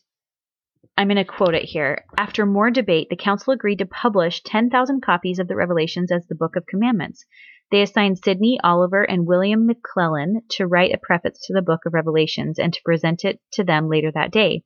I'm 0.96 1.08
going 1.08 1.16
to 1.16 1.24
quote 1.24 1.54
it 1.54 1.64
here. 1.64 2.04
After 2.18 2.44
more 2.44 2.70
debate, 2.70 3.08
the 3.08 3.16
council 3.16 3.52
agreed 3.52 3.78
to 3.78 3.86
publish 3.86 4.42
10,000 4.42 5.00
copies 5.02 5.38
of 5.38 5.48
the 5.48 5.56
Revelations 5.56 6.12
as 6.12 6.26
the 6.26 6.34
Book 6.34 6.56
of 6.56 6.66
Commandments. 6.66 7.24
They 7.72 7.80
assigned 7.80 8.18
Sidney 8.18 8.60
Oliver 8.62 9.02
and 9.02 9.26
William 9.26 9.66
McLellin 9.66 10.46
to 10.50 10.66
write 10.66 10.94
a 10.94 10.98
preface 10.98 11.40
to 11.46 11.54
the 11.54 11.62
book 11.62 11.86
of 11.86 11.94
Revelations 11.94 12.58
and 12.58 12.70
to 12.74 12.82
present 12.84 13.24
it 13.24 13.40
to 13.54 13.64
them 13.64 13.88
later 13.88 14.12
that 14.12 14.30
day. 14.30 14.64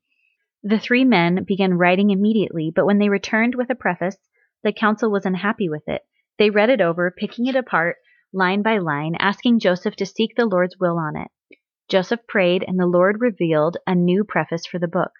The 0.65 0.81
three 0.81 1.05
men 1.05 1.45
began 1.45 1.75
writing 1.75 2.11
immediately, 2.11 2.73
but 2.75 2.85
when 2.85 2.99
they 2.99 3.09
returned 3.09 3.55
with 3.55 3.71
a 3.71 3.77
preface, 3.77 4.17
the 4.65 4.73
council 4.73 5.09
was 5.13 5.25
unhappy 5.25 5.69
with 5.69 5.85
it. 5.87 6.03
They 6.37 6.51
read 6.51 6.69
it 6.69 6.81
over, 6.81 7.15
picking 7.17 7.47
it 7.47 7.55
apart 7.55 7.99
line 8.33 8.63
by 8.63 8.79
line, 8.79 9.15
asking 9.21 9.61
Joseph 9.61 9.95
to 9.97 10.05
seek 10.05 10.35
the 10.35 10.45
Lord's 10.45 10.77
will 10.81 10.99
on 10.99 11.17
it. 11.17 11.29
Joseph 11.89 12.27
prayed, 12.27 12.65
and 12.67 12.77
the 12.77 12.87
Lord 12.87 13.21
revealed 13.21 13.77
a 13.87 13.95
new 13.95 14.25
preface 14.25 14.67
for 14.67 14.81
the 14.81 14.89
book. 14.89 15.13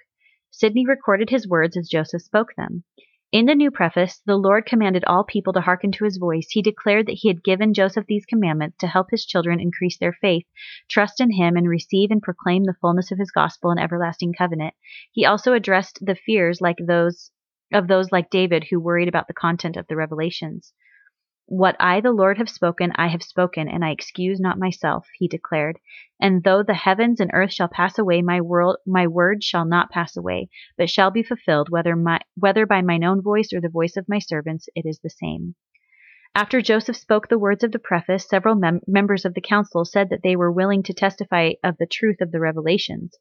Sidney 0.51 0.85
recorded 0.85 1.31
his 1.31 1.49
words 1.49 1.77
as 1.77 1.89
Joseph 1.89 2.23
spoke 2.23 2.57
them. 2.57 2.83
In 3.33 3.47
the 3.47 3.57
new 3.57 3.73
preface, 3.73 4.21
the 4.25 4.37
Lord 4.37 4.67
commanded 4.67 5.05
all 5.05 5.25
people 5.25 5.53
to 5.55 5.61
hearken 5.61 5.91
to 5.93 6.05
his 6.05 6.17
voice. 6.17 6.47
He 6.51 6.63
declared 6.63 7.07
that 7.07 7.19
he 7.21 7.29
had 7.29 7.43
given 7.43 7.75
Joseph 7.75 8.07
these 8.07 8.25
commandments 8.25 8.77
to 8.79 8.87
help 8.87 9.11
his 9.11 9.27
children 9.27 9.59
increase 9.59 9.99
their 9.99 10.13
faith, 10.13 10.47
trust 10.89 11.21
in 11.21 11.33
him, 11.33 11.57
and 11.57 11.69
receive 11.69 12.13
and 12.13 12.23
proclaim 12.23 12.65
the 12.65 12.77
fullness 12.81 13.11
of 13.11 13.19
his 13.19 13.33
gospel 13.33 13.73
and 13.73 13.81
everlasting 13.81 14.33
covenant. 14.33 14.75
He 15.11 15.25
also 15.25 15.55
addressed 15.55 15.99
the 16.01 16.15
fears 16.15 16.61
like 16.61 16.79
those 16.79 17.33
of 17.73 17.89
those 17.89 18.13
like 18.13 18.31
David 18.31 18.65
who 18.71 18.79
worried 18.79 19.09
about 19.09 19.27
the 19.27 19.35
content 19.35 19.77
of 19.77 19.89
the 19.89 19.97
revelations. 19.97 20.73
What 21.49 21.77
I, 21.79 22.01
the 22.01 22.11
Lord, 22.11 22.39
have 22.39 22.51
spoken, 22.51 22.91
I 22.97 23.07
have 23.07 23.23
spoken, 23.23 23.69
and 23.69 23.85
I 23.85 23.91
excuse 23.91 24.41
not 24.41 24.59
myself, 24.59 25.07
he 25.17 25.29
declared. 25.29 25.79
And 26.21 26.43
though 26.43 26.65
the 26.65 26.75
heavens 26.75 27.21
and 27.21 27.31
earth 27.33 27.53
shall 27.53 27.69
pass 27.69 27.99
away, 27.99 28.21
my 28.21 28.41
world, 28.41 28.79
my 28.85 29.07
word 29.07 29.45
shall 29.45 29.65
not 29.65 29.91
pass 29.91 30.17
away, 30.17 30.49
but 30.77 30.91
shall 30.91 31.13
be 31.13 31.23
fulfilled, 31.23 31.69
whether 31.69 31.95
my, 31.95 32.21
whether 32.35 32.67
by 32.67 32.83
mine 32.83 33.05
own 33.05 33.23
voice 33.23 33.53
or 33.53 33.61
the 33.61 33.69
voice 33.69 33.97
of 33.97 34.09
my 34.09 34.19
servants, 34.19 34.69
it 34.75 34.87
is 34.87 34.99
the 34.99 35.11
same. 35.11 35.55
After 36.35 36.61
Joseph 36.61 36.97
spoke 36.97 37.29
the 37.29 37.39
words 37.39 37.63
of 37.63 37.71
the 37.71 37.79
preface, 37.79 38.29
several 38.29 38.57
mem- 38.57 38.81
members 38.89 39.25
of 39.25 39.35
the 39.35 39.41
council 39.41 39.85
said 39.85 40.11
that 40.11 40.23
they 40.23 40.35
were 40.35 40.51
willing 40.51 40.83
to 40.83 40.93
testify 40.93 41.53
of 41.63 41.79
the 41.79 41.87
truth 41.87 42.21
of 42.21 42.33
the 42.33 42.41
revelations. 42.41 43.17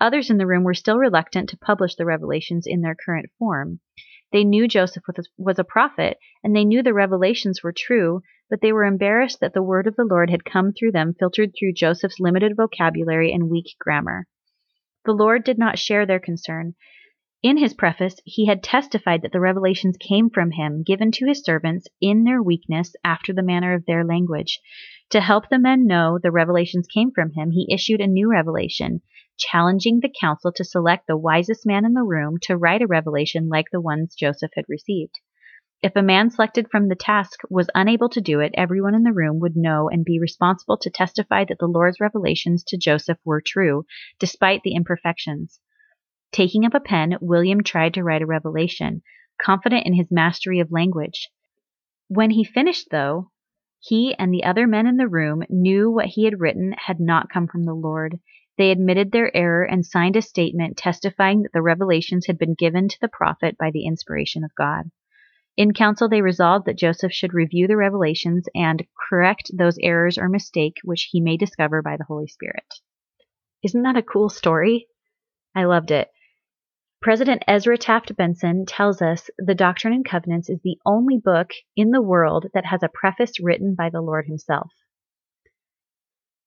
Others 0.00 0.30
in 0.30 0.38
the 0.38 0.46
room 0.46 0.64
were 0.64 0.74
still 0.74 0.98
reluctant 0.98 1.48
to 1.50 1.56
publish 1.56 1.94
the 1.94 2.04
revelations 2.04 2.66
in 2.66 2.80
their 2.80 2.94
current 2.94 3.30
form. 3.38 3.80
They 4.30 4.44
knew 4.44 4.68
Joseph 4.68 5.04
was 5.38 5.58
a 5.58 5.64
prophet, 5.64 6.18
and 6.44 6.54
they 6.54 6.64
knew 6.64 6.82
the 6.82 6.92
revelations 6.92 7.62
were 7.62 7.72
true, 7.72 8.22
but 8.50 8.60
they 8.60 8.72
were 8.72 8.84
embarrassed 8.84 9.40
that 9.40 9.54
the 9.54 9.62
word 9.62 9.86
of 9.86 9.96
the 9.96 10.04
Lord 10.04 10.28
had 10.30 10.44
come 10.44 10.72
through 10.72 10.92
them, 10.92 11.14
filtered 11.18 11.52
through 11.58 11.72
Joseph's 11.72 12.20
limited 12.20 12.56
vocabulary 12.56 13.32
and 13.32 13.48
weak 13.48 13.76
grammar. 13.80 14.26
The 15.04 15.12
Lord 15.12 15.44
did 15.44 15.58
not 15.58 15.78
share 15.78 16.04
their 16.04 16.20
concern. 16.20 16.74
In 17.42 17.56
his 17.56 17.72
preface, 17.72 18.20
he 18.24 18.46
had 18.46 18.62
testified 18.62 19.22
that 19.22 19.32
the 19.32 19.40
revelations 19.40 19.96
came 19.96 20.28
from 20.28 20.50
him, 20.50 20.82
given 20.82 21.12
to 21.12 21.26
his 21.26 21.44
servants 21.44 21.86
in 22.00 22.24
their 22.24 22.42
weakness 22.42 22.96
after 23.04 23.32
the 23.32 23.42
manner 23.42 23.74
of 23.74 23.86
their 23.86 24.04
language. 24.04 24.60
To 25.10 25.20
help 25.20 25.48
the 25.48 25.58
men 25.58 25.86
know 25.86 26.18
the 26.18 26.32
revelations 26.32 26.86
came 26.86 27.12
from 27.12 27.32
him, 27.32 27.52
he 27.52 27.72
issued 27.72 28.00
a 28.00 28.06
new 28.06 28.28
revelation, 28.28 29.00
challenging 29.38 30.00
the 30.00 30.12
council 30.20 30.52
to 30.52 30.64
select 30.64 31.06
the 31.06 31.16
wisest 31.16 31.64
man 31.64 31.84
in 31.84 31.94
the 31.94 32.02
room 32.02 32.36
to 32.42 32.56
write 32.56 32.82
a 32.82 32.86
revelation 32.86 33.48
like 33.48 33.66
the 33.70 33.80
ones 33.80 34.14
Joseph 34.14 34.50
had 34.54 34.64
received. 34.68 35.14
If 35.80 35.94
a 35.94 36.02
man 36.02 36.30
selected 36.30 36.68
from 36.70 36.88
the 36.88 36.96
task 36.96 37.40
was 37.48 37.70
unable 37.72 38.08
to 38.08 38.20
do 38.20 38.40
it, 38.40 38.52
everyone 38.54 38.96
in 38.96 39.04
the 39.04 39.12
room 39.12 39.38
would 39.38 39.56
know 39.56 39.88
and 39.88 40.04
be 40.04 40.18
responsible 40.18 40.76
to 40.78 40.90
testify 40.90 41.44
that 41.44 41.58
the 41.60 41.68
Lord's 41.68 42.00
revelations 42.00 42.64
to 42.64 42.76
Joseph 42.76 43.18
were 43.24 43.40
true, 43.40 43.86
despite 44.18 44.62
the 44.64 44.74
imperfections. 44.74 45.60
Taking 46.32 46.66
up 46.66 46.74
a 46.74 46.80
pen, 46.80 47.16
William 47.20 47.62
tried 47.62 47.94
to 47.94 48.02
write 48.02 48.22
a 48.22 48.26
revelation, 48.26 49.02
confident 49.40 49.86
in 49.86 49.94
his 49.94 50.10
mastery 50.10 50.58
of 50.58 50.72
language. 50.72 51.30
When 52.08 52.30
he 52.30 52.42
finished, 52.42 52.88
though, 52.90 53.30
he 53.78 54.16
and 54.18 54.34
the 54.34 54.42
other 54.42 54.66
men 54.66 54.88
in 54.88 54.96
the 54.96 55.06
room 55.06 55.44
knew 55.48 55.88
what 55.90 56.06
he 56.06 56.24
had 56.24 56.40
written 56.40 56.74
had 56.86 56.98
not 56.98 57.30
come 57.30 57.46
from 57.46 57.64
the 57.64 57.74
Lord. 57.74 58.18
They 58.58 58.72
admitted 58.72 59.12
their 59.12 59.34
error 59.36 59.62
and 59.62 59.86
signed 59.86 60.16
a 60.16 60.22
statement 60.22 60.76
testifying 60.76 61.42
that 61.42 61.52
the 61.52 61.62
revelations 61.62 62.26
had 62.26 62.38
been 62.38 62.54
given 62.54 62.88
to 62.88 63.00
the 63.00 63.08
prophet 63.08 63.56
by 63.56 63.70
the 63.70 63.86
inspiration 63.86 64.42
of 64.42 64.54
God. 64.56 64.90
In 65.56 65.72
council, 65.72 66.08
they 66.08 66.22
resolved 66.22 66.66
that 66.66 66.76
Joseph 66.76 67.12
should 67.12 67.34
review 67.34 67.68
the 67.68 67.76
revelations 67.76 68.48
and 68.56 68.84
correct 69.08 69.52
those 69.56 69.78
errors 69.80 70.18
or 70.18 70.28
mistake 70.28 70.74
which 70.82 71.08
he 71.12 71.20
may 71.20 71.36
discover 71.36 71.82
by 71.82 71.96
the 71.96 72.04
Holy 72.04 72.26
Spirit. 72.26 72.74
Isn't 73.62 73.82
that 73.82 73.96
a 73.96 74.02
cool 74.02 74.28
story? 74.28 74.88
I 75.54 75.64
loved 75.64 75.92
it. 75.92 76.10
President 77.00 77.44
Ezra 77.46 77.78
Taft 77.78 78.16
Benson 78.16 78.66
tells 78.66 79.00
us 79.00 79.30
the 79.38 79.54
Doctrine 79.54 79.94
and 79.94 80.04
Covenants 80.04 80.50
is 80.50 80.60
the 80.62 80.78
only 80.84 81.16
book 81.16 81.50
in 81.76 81.92
the 81.92 82.02
world 82.02 82.46
that 82.54 82.66
has 82.66 82.82
a 82.82 82.90
preface 82.92 83.38
written 83.40 83.76
by 83.76 83.88
the 83.88 84.00
Lord 84.00 84.26
Himself. 84.26 84.72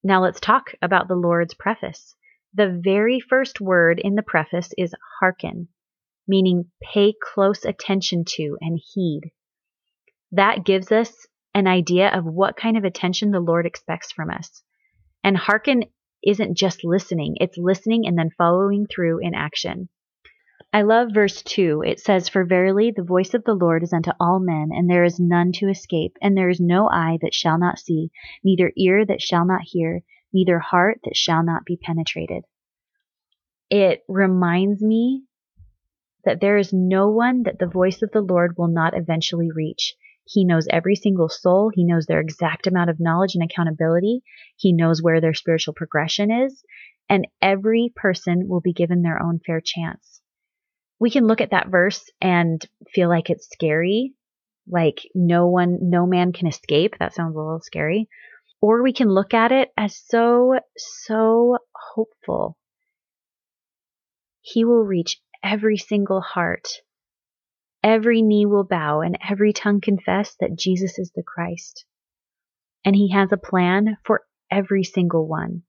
Now 0.04 0.24
let's 0.24 0.40
talk 0.40 0.74
about 0.82 1.08
the 1.08 1.16
Lord's 1.16 1.54
preface. 1.54 2.16
The 2.54 2.82
very 2.84 3.20
first 3.20 3.62
word 3.62 4.00
in 4.00 4.16
the 4.16 4.24
preface 4.24 4.74
is 4.78 4.96
hearken, 5.20 5.68
meaning 6.28 6.72
pay 6.82 7.14
close 7.22 7.66
attention 7.66 8.26
to 8.26 8.58
and 8.62 8.80
heed. 8.84 9.32
That 10.32 10.66
gives 10.66 10.92
us 10.92 11.28
an 11.54 11.68
idea 11.68 12.10
of 12.10 12.26
what 12.26 12.58
kind 12.58 12.78
of 12.78 12.84
attention 12.84 13.32
the 13.32 13.40
Lord 13.40 13.66
expects 13.66 14.12
from 14.12 14.30
us. 14.30 14.64
And 15.24 15.38
hearken 15.38 15.84
isn't 16.24 16.58
just 16.58 16.84
listening, 16.84 17.36
it's 17.40 17.58
listening 17.58 18.08
and 18.08 18.18
then 18.18 18.32
following 18.38 18.88
through 18.88 19.20
in 19.20 19.36
action. 19.36 19.90
I 20.74 20.84
love 20.84 21.10
verse 21.14 21.42
2. 21.44 21.84
It 21.86 22.00
says, 22.00 22.30
For 22.30 22.46
verily 22.46 22.92
the 22.92 23.04
voice 23.04 23.34
of 23.34 23.44
the 23.44 23.54
Lord 23.54 23.84
is 23.84 23.92
unto 23.92 24.12
all 24.22 24.40
men, 24.40 24.70
and 24.72 24.90
there 24.90 25.04
is 25.04 25.20
none 25.20 25.52
to 25.54 25.68
escape, 25.68 26.16
and 26.22 26.38
there 26.38 26.48
is 26.48 26.62
no 26.62 26.90
eye 26.90 27.18
that 27.22 27.34
shall 27.34 27.60
not 27.60 27.78
see, 27.78 28.10
neither 28.42 28.72
ear 28.78 29.06
that 29.06 29.22
shall 29.22 29.46
not 29.46 29.64
hear, 29.66 30.02
neither 30.32 30.60
heart 30.60 31.02
that 31.04 31.18
shall 31.18 31.44
not 31.44 31.66
be 31.66 31.76
penetrated. 31.76 32.46
It 33.70 34.04
reminds 34.08 34.82
me 34.82 35.24
that 36.24 36.40
there 36.40 36.58
is 36.58 36.72
no 36.72 37.10
one 37.10 37.44
that 37.44 37.60
the 37.60 37.68
voice 37.68 38.02
of 38.02 38.12
the 38.12 38.22
Lord 38.22 38.58
will 38.58 38.70
not 38.70 38.96
eventually 38.96 39.52
reach. 39.52 39.96
He 40.26 40.46
knows 40.46 40.68
every 40.70 40.96
single 40.96 41.28
soul. 41.28 41.72
He 41.74 41.84
knows 41.84 42.06
their 42.06 42.22
exact 42.22 42.66
amount 42.66 42.90
of 42.90 43.00
knowledge 43.00 43.36
and 43.36 43.44
accountability. 43.44 44.24
He 44.56 44.72
knows 44.72 45.02
where 45.02 45.20
their 45.20 45.34
spiritual 45.34 45.74
progression 45.74 46.32
is. 46.32 46.64
And 47.10 47.28
every 47.42 47.92
person 47.94 48.48
will 48.48 48.62
be 48.62 48.72
given 48.72 49.02
their 49.02 49.22
own 49.22 49.40
fair 49.46 49.60
chance 49.60 50.11
we 51.02 51.10
can 51.10 51.26
look 51.26 51.42
at 51.42 51.50
that 51.50 51.68
verse 51.68 52.12
and 52.22 52.64
feel 52.94 53.10
like 53.10 53.32
it's 53.32 53.50
scary, 53.52 54.14
like 54.68 55.00
no 55.16 55.48
one, 55.48 55.80
no 55.82 56.06
man 56.06 56.32
can 56.32 56.46
escape. 56.46 56.94
That 57.00 57.16
sounds 57.16 57.36
a 57.36 57.40
little 57.40 57.60
scary. 57.60 58.08
Or 58.62 58.84
we 58.84 58.94
can 58.94 59.10
look 59.10 59.34
at 59.34 59.52
it 59.52 59.70
as 59.76 59.98
so, 59.98 60.60
so 60.78 61.58
hopeful. 61.96 62.56
He 64.42 64.64
will 64.64 64.84
reach 64.84 65.20
every 65.44 65.78
single 65.78 66.22
heart. 66.22 66.68
Every 67.84 68.22
knee 68.22 68.46
will 68.46 68.64
bow 68.64 69.02
and 69.02 69.18
every 69.28 69.54
tongue 69.54 69.82
confess 69.82 70.36
that 70.40 70.56
Jesus 70.56 71.00
is 71.00 71.12
the 71.16 71.24
Christ. 71.24 71.84
And 72.86 72.96
he 72.96 73.10
has 73.10 73.32
a 73.32 73.38
plan 73.38 73.98
for 74.06 74.22
every 74.52 74.84
single 74.84 75.28
one. 75.28 75.64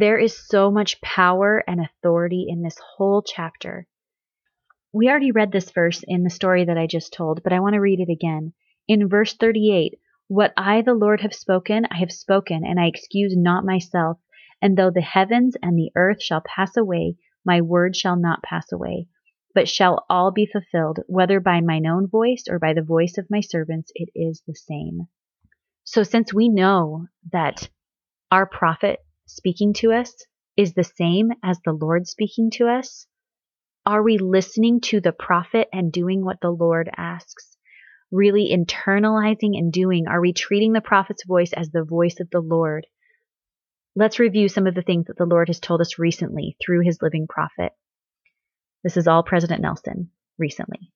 There 0.00 0.16
is 0.16 0.46
so 0.46 0.70
much 0.70 1.00
power 1.00 1.64
and 1.66 1.80
authority 1.80 2.46
in 2.48 2.62
this 2.62 2.78
whole 2.78 3.20
chapter. 3.20 3.88
We 4.92 5.08
already 5.08 5.32
read 5.32 5.50
this 5.50 5.72
verse 5.72 6.04
in 6.06 6.22
the 6.22 6.30
story 6.30 6.64
that 6.66 6.78
I 6.78 6.86
just 6.86 7.12
told, 7.12 7.42
but 7.42 7.52
I 7.52 7.58
want 7.58 7.74
to 7.74 7.80
read 7.80 7.98
it 7.98 8.08
again. 8.08 8.52
In 8.86 9.08
verse 9.08 9.34
38, 9.34 9.98
What 10.28 10.52
I, 10.56 10.82
the 10.82 10.94
Lord, 10.94 11.22
have 11.22 11.34
spoken, 11.34 11.84
I 11.90 11.96
have 11.96 12.12
spoken, 12.12 12.64
and 12.64 12.78
I 12.78 12.86
excuse 12.86 13.36
not 13.36 13.64
myself. 13.64 14.20
And 14.62 14.78
though 14.78 14.92
the 14.92 15.00
heavens 15.00 15.56
and 15.60 15.76
the 15.76 15.90
earth 15.96 16.22
shall 16.22 16.42
pass 16.46 16.76
away, 16.76 17.16
my 17.44 17.60
word 17.60 17.96
shall 17.96 18.14
not 18.14 18.44
pass 18.44 18.70
away, 18.70 19.08
but 19.52 19.68
shall 19.68 20.06
all 20.08 20.30
be 20.30 20.46
fulfilled, 20.46 21.00
whether 21.08 21.40
by 21.40 21.60
mine 21.60 21.86
own 21.86 22.06
voice 22.06 22.44
or 22.48 22.60
by 22.60 22.72
the 22.72 22.82
voice 22.82 23.18
of 23.18 23.30
my 23.30 23.40
servants, 23.40 23.90
it 23.96 24.10
is 24.14 24.44
the 24.46 24.54
same. 24.54 25.08
So 25.82 26.04
since 26.04 26.32
we 26.32 26.48
know 26.48 27.06
that 27.32 27.68
our 28.30 28.46
prophet 28.46 29.00
speaking 29.28 29.72
to 29.74 29.92
us 29.92 30.14
is 30.56 30.74
the 30.74 30.84
same 30.84 31.30
as 31.42 31.60
the 31.64 31.72
Lord 31.72 32.06
speaking 32.06 32.50
to 32.52 32.66
us? 32.66 33.06
Are 33.86 34.02
we 34.02 34.18
listening 34.18 34.80
to 34.82 35.00
the 35.00 35.12
prophet 35.12 35.68
and 35.72 35.92
doing 35.92 36.24
what 36.24 36.40
the 36.40 36.50
Lord 36.50 36.90
asks? 36.96 37.56
Really 38.10 38.50
internalizing 38.52 39.56
and 39.56 39.72
doing? 39.72 40.08
Are 40.08 40.20
we 40.20 40.32
treating 40.32 40.72
the 40.72 40.80
prophet's 40.80 41.24
voice 41.24 41.52
as 41.52 41.70
the 41.70 41.84
voice 41.84 42.20
of 42.20 42.28
the 42.30 42.40
Lord? 42.40 42.86
Let's 43.94 44.18
review 44.18 44.48
some 44.48 44.66
of 44.66 44.74
the 44.74 44.82
things 44.82 45.06
that 45.06 45.16
the 45.16 45.26
Lord 45.26 45.48
has 45.48 45.60
told 45.60 45.80
us 45.80 45.98
recently 45.98 46.56
through 46.64 46.80
his 46.84 47.02
living 47.02 47.26
prophet. 47.28 47.72
This 48.84 48.96
is 48.96 49.08
all 49.08 49.22
President 49.22 49.60
Nelson 49.60 50.10
recently. 50.38 50.92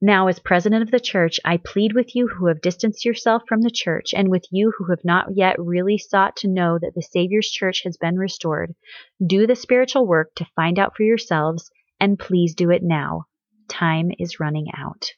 Now, 0.00 0.28
as 0.28 0.38
president 0.38 0.82
of 0.82 0.92
the 0.92 1.00
church, 1.00 1.40
I 1.44 1.56
plead 1.56 1.92
with 1.92 2.14
you 2.14 2.28
who 2.28 2.46
have 2.46 2.60
distanced 2.60 3.04
yourself 3.04 3.42
from 3.48 3.62
the 3.62 3.70
church, 3.70 4.14
and 4.14 4.28
with 4.28 4.46
you 4.52 4.72
who 4.78 4.84
have 4.90 5.04
not 5.04 5.36
yet 5.36 5.58
really 5.58 5.98
sought 5.98 6.36
to 6.36 6.48
know 6.48 6.78
that 6.78 6.94
the 6.94 7.02
Savior's 7.02 7.50
church 7.50 7.82
has 7.82 7.96
been 7.96 8.16
restored, 8.16 8.76
do 9.24 9.44
the 9.44 9.56
spiritual 9.56 10.06
work 10.06 10.32
to 10.36 10.48
find 10.54 10.78
out 10.78 10.96
for 10.96 11.02
yourselves, 11.02 11.68
and 11.98 12.16
please 12.16 12.54
do 12.54 12.70
it 12.70 12.82
now. 12.84 13.24
Time 13.68 14.12
is 14.20 14.38
running 14.38 14.68
out. 14.72 15.10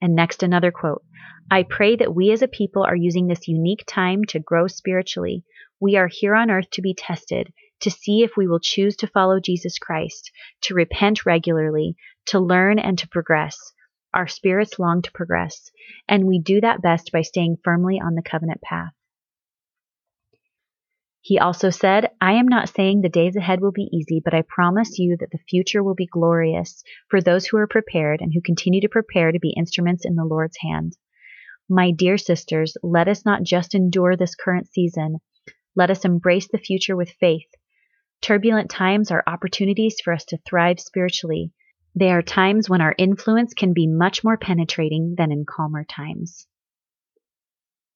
And 0.00 0.16
next, 0.16 0.42
another 0.42 0.72
quote 0.72 1.04
I 1.48 1.62
pray 1.62 1.94
that 1.94 2.14
we 2.14 2.32
as 2.32 2.42
a 2.42 2.48
people 2.48 2.82
are 2.82 2.96
using 2.96 3.28
this 3.28 3.46
unique 3.46 3.84
time 3.86 4.24
to 4.24 4.40
grow 4.40 4.66
spiritually. 4.66 5.44
We 5.78 5.94
are 5.94 6.08
here 6.08 6.34
on 6.34 6.50
earth 6.50 6.70
to 6.70 6.82
be 6.82 6.94
tested, 6.94 7.52
to 7.82 7.90
see 7.90 8.22
if 8.24 8.36
we 8.36 8.48
will 8.48 8.58
choose 8.58 8.96
to 8.96 9.06
follow 9.06 9.38
Jesus 9.38 9.78
Christ, 9.78 10.32
to 10.62 10.74
repent 10.74 11.24
regularly, 11.24 11.94
to 12.26 12.40
learn 12.40 12.78
and 12.78 12.98
to 12.98 13.08
progress. 13.08 13.58
Our 14.14 14.28
spirits 14.28 14.78
long 14.78 15.02
to 15.02 15.12
progress, 15.12 15.70
and 16.06 16.26
we 16.26 16.38
do 16.38 16.60
that 16.60 16.82
best 16.82 17.10
by 17.12 17.22
staying 17.22 17.56
firmly 17.64 17.98
on 18.00 18.14
the 18.14 18.22
covenant 18.22 18.60
path. 18.60 18.92
He 21.24 21.38
also 21.38 21.70
said, 21.70 22.10
I 22.20 22.32
am 22.32 22.48
not 22.48 22.68
saying 22.68 23.00
the 23.00 23.08
days 23.08 23.36
ahead 23.36 23.60
will 23.60 23.70
be 23.70 23.88
easy, 23.92 24.20
but 24.22 24.34
I 24.34 24.42
promise 24.42 24.98
you 24.98 25.16
that 25.18 25.30
the 25.30 25.38
future 25.48 25.82
will 25.82 25.94
be 25.94 26.06
glorious 26.06 26.82
for 27.08 27.20
those 27.20 27.46
who 27.46 27.58
are 27.58 27.68
prepared 27.68 28.20
and 28.20 28.32
who 28.34 28.40
continue 28.40 28.80
to 28.80 28.88
prepare 28.88 29.30
to 29.30 29.38
be 29.38 29.54
instruments 29.56 30.04
in 30.04 30.16
the 30.16 30.24
Lord's 30.24 30.56
hand. 30.60 30.96
My 31.68 31.92
dear 31.92 32.18
sisters, 32.18 32.76
let 32.82 33.06
us 33.06 33.24
not 33.24 33.44
just 33.44 33.74
endure 33.74 34.16
this 34.16 34.34
current 34.34 34.66
season. 34.66 35.20
Let 35.76 35.92
us 35.92 36.04
embrace 36.04 36.48
the 36.48 36.58
future 36.58 36.96
with 36.96 37.10
faith. 37.20 37.48
Turbulent 38.20 38.68
times 38.68 39.12
are 39.12 39.22
opportunities 39.26 40.00
for 40.02 40.12
us 40.12 40.24
to 40.26 40.38
thrive 40.38 40.80
spiritually. 40.80 41.52
They 41.94 42.10
are 42.10 42.22
times 42.22 42.70
when 42.70 42.80
our 42.80 42.94
influence 42.96 43.52
can 43.54 43.74
be 43.74 43.86
much 43.86 44.24
more 44.24 44.38
penetrating 44.38 45.14
than 45.16 45.30
in 45.30 45.44
calmer 45.44 45.84
times. 45.84 46.46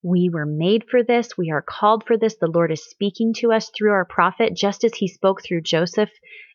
We 0.03 0.29
were 0.33 0.47
made 0.47 0.85
for 0.89 1.03
this. 1.03 1.37
We 1.37 1.51
are 1.51 1.63
called 1.63 2.05
for 2.07 2.17
this. 2.17 2.37
The 2.37 2.47
Lord 2.47 2.71
is 2.71 2.89
speaking 2.89 3.33
to 3.39 3.53
us 3.53 3.71
through 3.71 3.93
our 3.93 4.05
prophet, 4.05 4.55
just 4.55 4.85
as 4.85 4.95
he 4.95 5.09
spoke 5.09 5.43
through 5.43 5.63
Joseph 5.63 6.11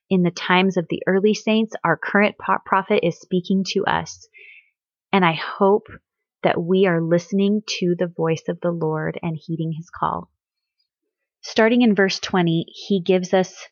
in 0.10 0.24
the 0.24 0.32
times 0.32 0.78
of 0.78 0.86
the 0.89 1.02
early 1.08 1.34
saints. 1.34 1.74
Our 1.84 1.98
current 1.98 2.36
prophet 2.38 3.06
is 3.06 3.20
speaking 3.20 3.64
to 3.70 3.86
us. 3.86 4.28
And 5.12 5.26
I 5.26 5.34
hope 5.34 5.88
that 6.44 6.62
we 6.62 6.86
are 6.86 7.02
listening 7.02 7.64
to 7.80 7.96
the 7.98 8.08
voice 8.08 8.44
of 8.48 8.60
the 8.62 8.72
Lord 8.72 9.20
and 9.22 9.38
heeding 9.38 9.74
his 9.74 9.89
call. 9.89 10.30
Starting 11.42 11.82
in 11.82 11.96
verse 11.96 12.20
20, 12.20 12.66
he 12.68 13.02
gives 13.02 13.34
us 13.34 13.68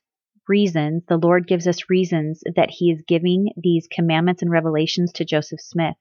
reasons, 0.50 1.04
the 1.08 1.18
Lord 1.18 1.48
gives 1.48 1.68
us 1.68 1.90
reasons 1.90 2.44
that 2.56 2.70
he 2.72 2.92
is 2.92 3.04
giving 3.08 3.54
these 3.56 3.88
commandments 3.90 4.42
and 4.42 4.52
revelations 4.52 5.14
to 5.14 5.26
Joseph 5.26 5.62
Smith. 5.62 5.96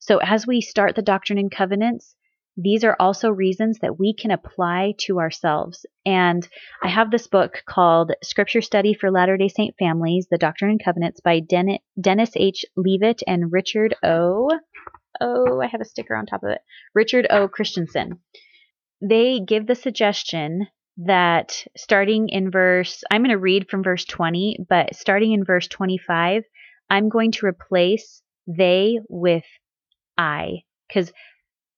So 0.00 0.18
as 0.18 0.46
we 0.46 0.60
start 0.60 0.96
the 0.96 1.02
Doctrine 1.02 1.38
and 1.38 1.50
Covenants, 1.50 2.16
these 2.56 2.84
are 2.84 2.96
also 2.98 3.30
reasons 3.30 3.78
that 3.78 3.98
we 3.98 4.12
can 4.12 4.30
apply 4.30 4.94
to 4.98 5.18
ourselves. 5.18 5.86
And 6.04 6.46
I 6.82 6.88
have 6.88 7.10
this 7.10 7.26
book 7.26 7.62
called 7.64 8.12
Scripture 8.22 8.60
Study 8.60 8.92
for 8.92 9.10
Latter 9.10 9.36
day 9.36 9.48
Saint 9.48 9.76
Families, 9.78 10.26
The 10.30 10.36
Doctrine 10.36 10.72
and 10.72 10.84
Covenants 10.84 11.20
by 11.20 11.40
Den- 11.40 11.78
Dennis 11.98 12.32
H. 12.36 12.64
Leavitt 12.76 13.22
and 13.26 13.52
Richard 13.52 13.94
O. 14.02 14.50
Oh, 15.20 15.60
I 15.60 15.68
have 15.68 15.80
a 15.80 15.86
sticker 15.86 16.16
on 16.16 16.26
top 16.26 16.42
of 16.42 16.50
it. 16.50 16.60
Richard 16.94 17.26
O. 17.30 17.46
Christensen. 17.48 18.20
They 19.00 19.40
give 19.40 19.66
the 19.66 19.74
suggestion 19.74 20.66
that 20.98 21.64
starting 21.76 22.28
in 22.28 22.50
verse, 22.50 23.02
I'm 23.10 23.22
going 23.22 23.30
to 23.30 23.38
read 23.38 23.68
from 23.70 23.82
verse 23.82 24.04
20, 24.04 24.58
but 24.68 24.94
starting 24.94 25.32
in 25.32 25.44
verse 25.44 25.66
25, 25.68 26.44
I'm 26.90 27.08
going 27.08 27.32
to 27.32 27.46
replace 27.46 28.22
they 28.46 28.98
with 29.08 29.44
I. 30.18 30.62
Because 30.88 31.12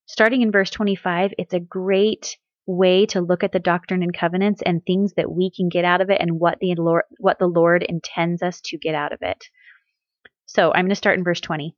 starting 0.05 0.41
in 0.41 0.51
verse 0.51 0.69
25, 0.69 1.33
it's 1.37 1.53
a 1.53 1.59
great 1.59 2.37
way 2.65 3.05
to 3.07 3.21
look 3.21 3.43
at 3.43 3.51
the 3.51 3.59
doctrine 3.59 4.03
and 4.03 4.13
covenants 4.17 4.61
and 4.65 4.81
things 4.85 5.13
that 5.17 5.31
we 5.31 5.51
can 5.51 5.69
get 5.69 5.85
out 5.85 6.01
of 6.01 6.09
it 6.09 6.21
and 6.21 6.39
what 6.39 6.59
the 6.59 6.75
Lord, 6.75 7.03
what 7.19 7.39
the 7.39 7.47
Lord 7.47 7.83
intends 7.83 8.41
us 8.41 8.61
to 8.65 8.77
get 8.77 8.95
out 8.95 9.13
of 9.13 9.19
it. 9.21 9.43
So 10.45 10.71
I'm 10.71 10.85
going 10.85 10.89
to 10.89 10.95
start 10.95 11.17
in 11.17 11.23
verse 11.23 11.41
20. 11.41 11.75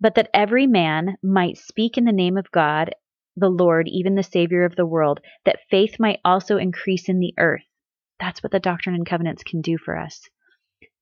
But 0.00 0.14
that 0.16 0.28
every 0.34 0.66
man 0.66 1.16
might 1.22 1.56
speak 1.56 1.96
in 1.96 2.04
the 2.04 2.12
name 2.12 2.36
of 2.36 2.50
God, 2.50 2.94
the 3.36 3.50
Lord, 3.50 3.88
even 3.88 4.14
the 4.14 4.22
Savior 4.22 4.64
of 4.64 4.76
the 4.76 4.86
world, 4.86 5.20
that 5.44 5.60
faith 5.70 6.00
might 6.00 6.20
also 6.24 6.56
increase 6.56 7.08
in 7.08 7.20
the 7.20 7.34
earth. 7.38 7.64
That's 8.18 8.42
what 8.42 8.52
the 8.52 8.60
doctrine 8.60 8.94
and 8.94 9.06
covenants 9.06 9.42
can 9.42 9.60
do 9.60 9.76
for 9.78 9.98
us 9.98 10.28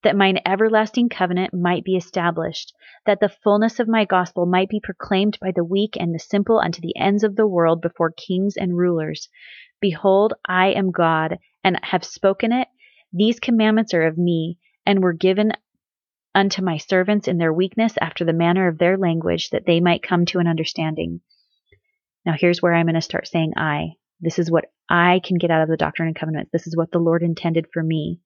that 0.04 0.14
mine 0.14 0.38
everlasting 0.46 1.08
covenant 1.08 1.52
might 1.52 1.82
be 1.82 1.96
established, 1.96 2.72
that 3.06 3.20
the 3.20 3.34
fullness 3.42 3.80
of 3.80 3.88
my 3.88 4.04
gospel 4.04 4.46
might 4.46 4.68
be 4.68 4.78
proclaimed 4.78 5.38
by 5.40 5.50
the 5.50 5.64
weak 5.64 5.96
and 5.98 6.14
the 6.14 6.18
simple 6.18 6.60
unto 6.60 6.80
the 6.80 6.96
ends 6.96 7.24
of 7.24 7.34
the 7.34 7.46
world 7.46 7.80
before 7.80 8.12
kings 8.12 8.54
and 8.56 8.76
rulers. 8.76 9.28
Behold, 9.80 10.34
I 10.46 10.68
am 10.68 10.90
God, 10.92 11.38
and 11.64 11.80
have 11.82 12.04
spoken 12.04 12.52
it. 12.52 12.68
These 13.12 13.40
commandments 13.40 13.94
are 13.94 14.06
of 14.06 14.18
me, 14.18 14.58
and 14.84 15.02
were 15.02 15.14
given 15.14 15.52
unto 16.34 16.62
my 16.62 16.76
servants 16.76 17.26
in 17.26 17.38
their 17.38 17.52
weakness 17.52 17.94
after 18.00 18.24
the 18.26 18.32
manner 18.34 18.68
of 18.68 18.76
their 18.76 18.98
language, 18.98 19.48
that 19.50 19.64
they 19.64 19.80
might 19.80 20.02
come 20.02 20.26
to 20.26 20.38
an 20.38 20.46
understanding. 20.46 21.22
Now, 22.26 22.34
here's 22.38 22.62
where 22.62 22.74
I'm 22.74 22.86
going 22.86 22.94
to 22.94 23.02
start 23.02 23.28
saying 23.28 23.52
I. 23.56 23.92
This 24.20 24.38
is 24.38 24.50
what 24.50 24.66
I 24.88 25.20
can 25.24 25.36
get 25.36 25.50
out 25.50 25.62
of 25.62 25.68
the 25.68 25.76
Doctrine 25.76 26.08
and 26.08 26.16
Covenants. 26.16 26.50
This 26.52 26.66
is 26.66 26.76
what 26.76 26.90
the 26.90 26.98
Lord 26.98 27.22
intended 27.22 27.66
for 27.72 27.82
me. 27.82 28.20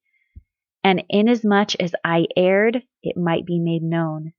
And 0.85 1.03
inasmuch 1.09 1.75
as 1.81 1.93
I 2.05 2.27
erred, 2.37 2.83
it 3.03 3.17
might 3.17 3.45
be 3.45 3.59
made 3.59 3.83
known. 3.83 4.33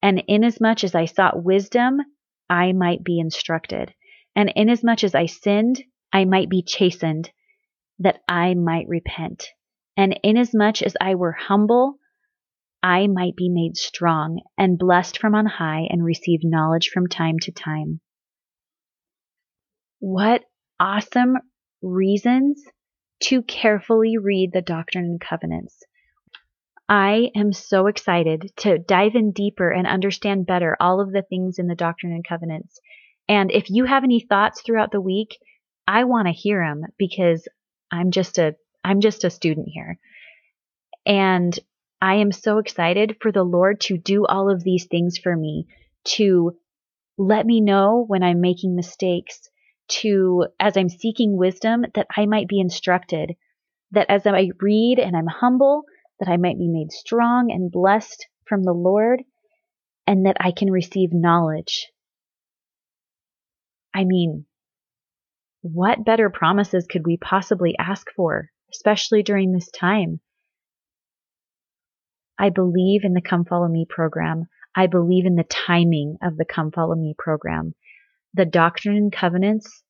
And 0.00 0.22
inasmuch 0.28 0.84
as 0.84 0.94
I 0.94 1.06
sought 1.06 1.42
wisdom, 1.42 1.98
I 2.48 2.72
might 2.72 3.02
be 3.02 3.18
instructed. 3.18 3.92
And 4.36 4.52
inasmuch 4.54 5.04
as 5.04 5.14
I 5.14 5.26
sinned, 5.26 5.82
I 6.12 6.24
might 6.24 6.48
be 6.48 6.62
chastened, 6.62 7.30
that 7.98 8.20
I 8.28 8.54
might 8.54 8.88
repent. 8.88 9.48
And 9.96 10.18
inasmuch 10.22 10.82
as 10.82 10.96
I 11.00 11.16
were 11.16 11.32
humble, 11.32 11.98
I 12.82 13.06
might 13.06 13.36
be 13.36 13.48
made 13.48 13.76
strong 13.76 14.40
and 14.56 14.78
blessed 14.78 15.18
from 15.18 15.34
on 15.34 15.46
high 15.46 15.86
and 15.90 16.04
receive 16.04 16.40
knowledge 16.42 16.88
from 16.88 17.06
time 17.06 17.38
to 17.42 17.52
time. 17.52 18.00
What 20.02 20.42
awesome 20.80 21.36
reasons 21.80 22.60
to 23.20 23.40
carefully 23.42 24.18
read 24.18 24.50
the 24.52 24.60
Doctrine 24.60 25.04
and 25.04 25.20
Covenants. 25.20 25.80
I 26.88 27.30
am 27.36 27.52
so 27.52 27.86
excited 27.86 28.50
to 28.56 28.80
dive 28.80 29.14
in 29.14 29.30
deeper 29.30 29.70
and 29.70 29.86
understand 29.86 30.44
better 30.44 30.76
all 30.80 31.00
of 31.00 31.12
the 31.12 31.22
things 31.22 31.60
in 31.60 31.68
the 31.68 31.76
Doctrine 31.76 32.12
and 32.12 32.26
Covenants. 32.26 32.80
And 33.28 33.52
if 33.52 33.70
you 33.70 33.84
have 33.84 34.02
any 34.02 34.18
thoughts 34.18 34.60
throughout 34.60 34.90
the 34.90 35.00
week, 35.00 35.38
I 35.86 36.02
want 36.02 36.26
to 36.26 36.32
hear 36.32 36.66
them 36.66 36.82
because 36.98 37.46
I'm 37.92 38.10
just 38.10 38.38
a 38.38 38.56
I'm 38.82 39.02
just 39.02 39.22
a 39.22 39.30
student 39.30 39.68
here. 39.70 40.00
And 41.06 41.56
I 42.00 42.16
am 42.16 42.32
so 42.32 42.58
excited 42.58 43.18
for 43.20 43.30
the 43.30 43.44
Lord 43.44 43.80
to 43.82 43.98
do 43.98 44.26
all 44.26 44.50
of 44.50 44.64
these 44.64 44.86
things 44.86 45.16
for 45.16 45.36
me, 45.36 45.68
to 46.16 46.58
let 47.16 47.46
me 47.46 47.60
know 47.60 48.04
when 48.08 48.24
I'm 48.24 48.40
making 48.40 48.74
mistakes, 48.74 49.48
to, 50.00 50.46
as 50.58 50.76
I'm 50.76 50.88
seeking 50.88 51.36
wisdom, 51.36 51.84
that 51.94 52.06
I 52.16 52.26
might 52.26 52.48
be 52.48 52.60
instructed, 52.60 53.34
that 53.92 54.10
as 54.10 54.26
I 54.26 54.50
read 54.60 54.98
and 54.98 55.16
I'm 55.16 55.26
humble, 55.26 55.82
that 56.18 56.28
I 56.28 56.36
might 56.36 56.58
be 56.58 56.68
made 56.68 56.92
strong 56.92 57.50
and 57.50 57.70
blessed 57.70 58.26
from 58.46 58.62
the 58.62 58.72
Lord, 58.72 59.22
and 60.06 60.26
that 60.26 60.36
I 60.40 60.52
can 60.52 60.70
receive 60.70 61.10
knowledge. 61.12 61.88
I 63.94 64.04
mean, 64.04 64.46
what 65.60 66.04
better 66.04 66.30
promises 66.30 66.86
could 66.90 67.06
we 67.06 67.16
possibly 67.16 67.76
ask 67.78 68.08
for, 68.16 68.50
especially 68.72 69.22
during 69.22 69.52
this 69.52 69.70
time? 69.70 70.20
I 72.38 72.48
believe 72.48 73.02
in 73.04 73.12
the 73.12 73.20
Come 73.20 73.44
Follow 73.44 73.68
Me 73.68 73.86
program. 73.88 74.46
I 74.74 74.86
believe 74.86 75.26
in 75.26 75.36
the 75.36 75.44
timing 75.44 76.16
of 76.22 76.36
the 76.36 76.46
Come 76.46 76.72
Follow 76.72 76.94
Me 76.94 77.14
program 77.16 77.74
the 78.34 78.44
Doctrine 78.46 78.96
and 78.96 79.12
Covenants 79.12 79.82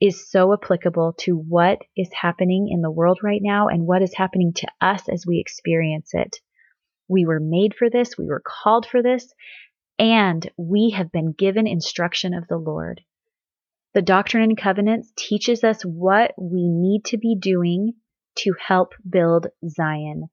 is 0.00 0.30
so 0.30 0.52
applicable 0.52 1.14
to 1.20 1.32
what 1.32 1.78
is 1.96 2.10
happening 2.12 2.68
in 2.70 2.80
the 2.80 2.90
world 2.90 3.18
right 3.22 3.40
now 3.42 3.68
and 3.68 3.86
what 3.86 4.02
is 4.02 4.14
happening 4.14 4.52
to 4.54 4.66
us 4.80 5.08
as 5.08 5.26
we 5.26 5.38
experience 5.38 6.10
it. 6.14 6.36
We 7.08 7.26
were 7.26 7.40
made 7.40 7.74
for 7.74 7.90
this, 7.90 8.16
we 8.16 8.26
were 8.26 8.42
called 8.46 8.86
for 8.86 9.02
this, 9.02 9.32
and 9.98 10.48
we 10.56 10.90
have 10.96 11.10
been 11.10 11.32
given 11.32 11.66
instruction 11.66 12.32
of 12.32 12.46
the 12.48 12.56
Lord. 12.56 13.00
The 13.92 14.02
Doctrine 14.02 14.44
and 14.44 14.56
Covenants 14.56 15.12
teaches 15.16 15.64
us 15.64 15.82
what 15.82 16.32
we 16.38 16.68
need 16.68 17.04
to 17.06 17.18
be 17.18 17.36
doing 17.36 17.94
to 18.36 18.54
help 18.66 18.94
build 19.08 19.48
Zion, 19.68 20.30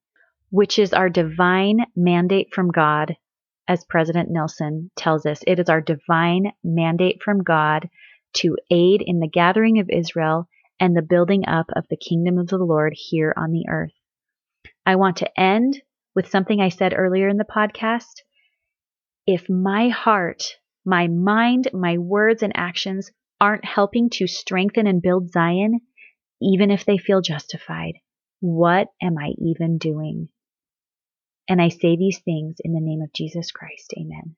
which 0.51 0.77
is 0.77 0.93
our 0.93 1.09
divine 1.09 1.87
mandate 1.95 2.53
from 2.53 2.69
God 2.69 3.17
as 3.67 3.85
President 3.85 4.29
Nelson 4.29 4.91
tells 4.95 5.25
us, 5.25 5.43
it 5.45 5.59
is 5.59 5.69
our 5.69 5.81
divine 5.81 6.53
mandate 6.63 7.21
from 7.23 7.43
God 7.43 7.89
to 8.33 8.57
aid 8.71 9.01
in 9.05 9.19
the 9.19 9.27
gathering 9.27 9.79
of 9.79 9.89
Israel 9.89 10.47
and 10.79 10.95
the 10.95 11.01
building 11.01 11.47
up 11.47 11.67
of 11.75 11.85
the 11.89 11.97
kingdom 11.97 12.37
of 12.37 12.47
the 12.47 12.57
Lord 12.57 12.93
here 12.95 13.33
on 13.35 13.51
the 13.51 13.65
earth. 13.69 13.93
I 14.85 14.95
want 14.95 15.17
to 15.17 15.39
end 15.39 15.81
with 16.15 16.29
something 16.29 16.61
I 16.61 16.69
said 16.69 16.93
earlier 16.95 17.27
in 17.27 17.37
the 17.37 17.43
podcast. 17.43 18.21
If 19.25 19.49
my 19.49 19.89
heart, 19.89 20.43
my 20.85 21.07
mind, 21.07 21.69
my 21.73 21.97
words, 21.97 22.43
and 22.43 22.53
actions 22.55 23.11
aren't 23.41 23.65
helping 23.65 24.09
to 24.11 24.27
strengthen 24.27 24.87
and 24.87 25.01
build 25.01 25.31
Zion, 25.31 25.81
even 26.41 26.71
if 26.71 26.85
they 26.85 26.97
feel 26.97 27.21
justified, 27.21 27.93
what 28.39 28.87
am 29.01 29.17
I 29.17 29.33
even 29.39 29.77
doing? 29.77 30.29
And 31.49 31.61
I 31.61 31.69
say 31.69 31.97
these 31.97 32.19
things 32.19 32.57
in 32.63 32.73
the 32.73 32.81
name 32.81 33.01
of 33.01 33.13
Jesus 33.13 33.51
Christ. 33.51 33.93
Amen. 33.99 34.35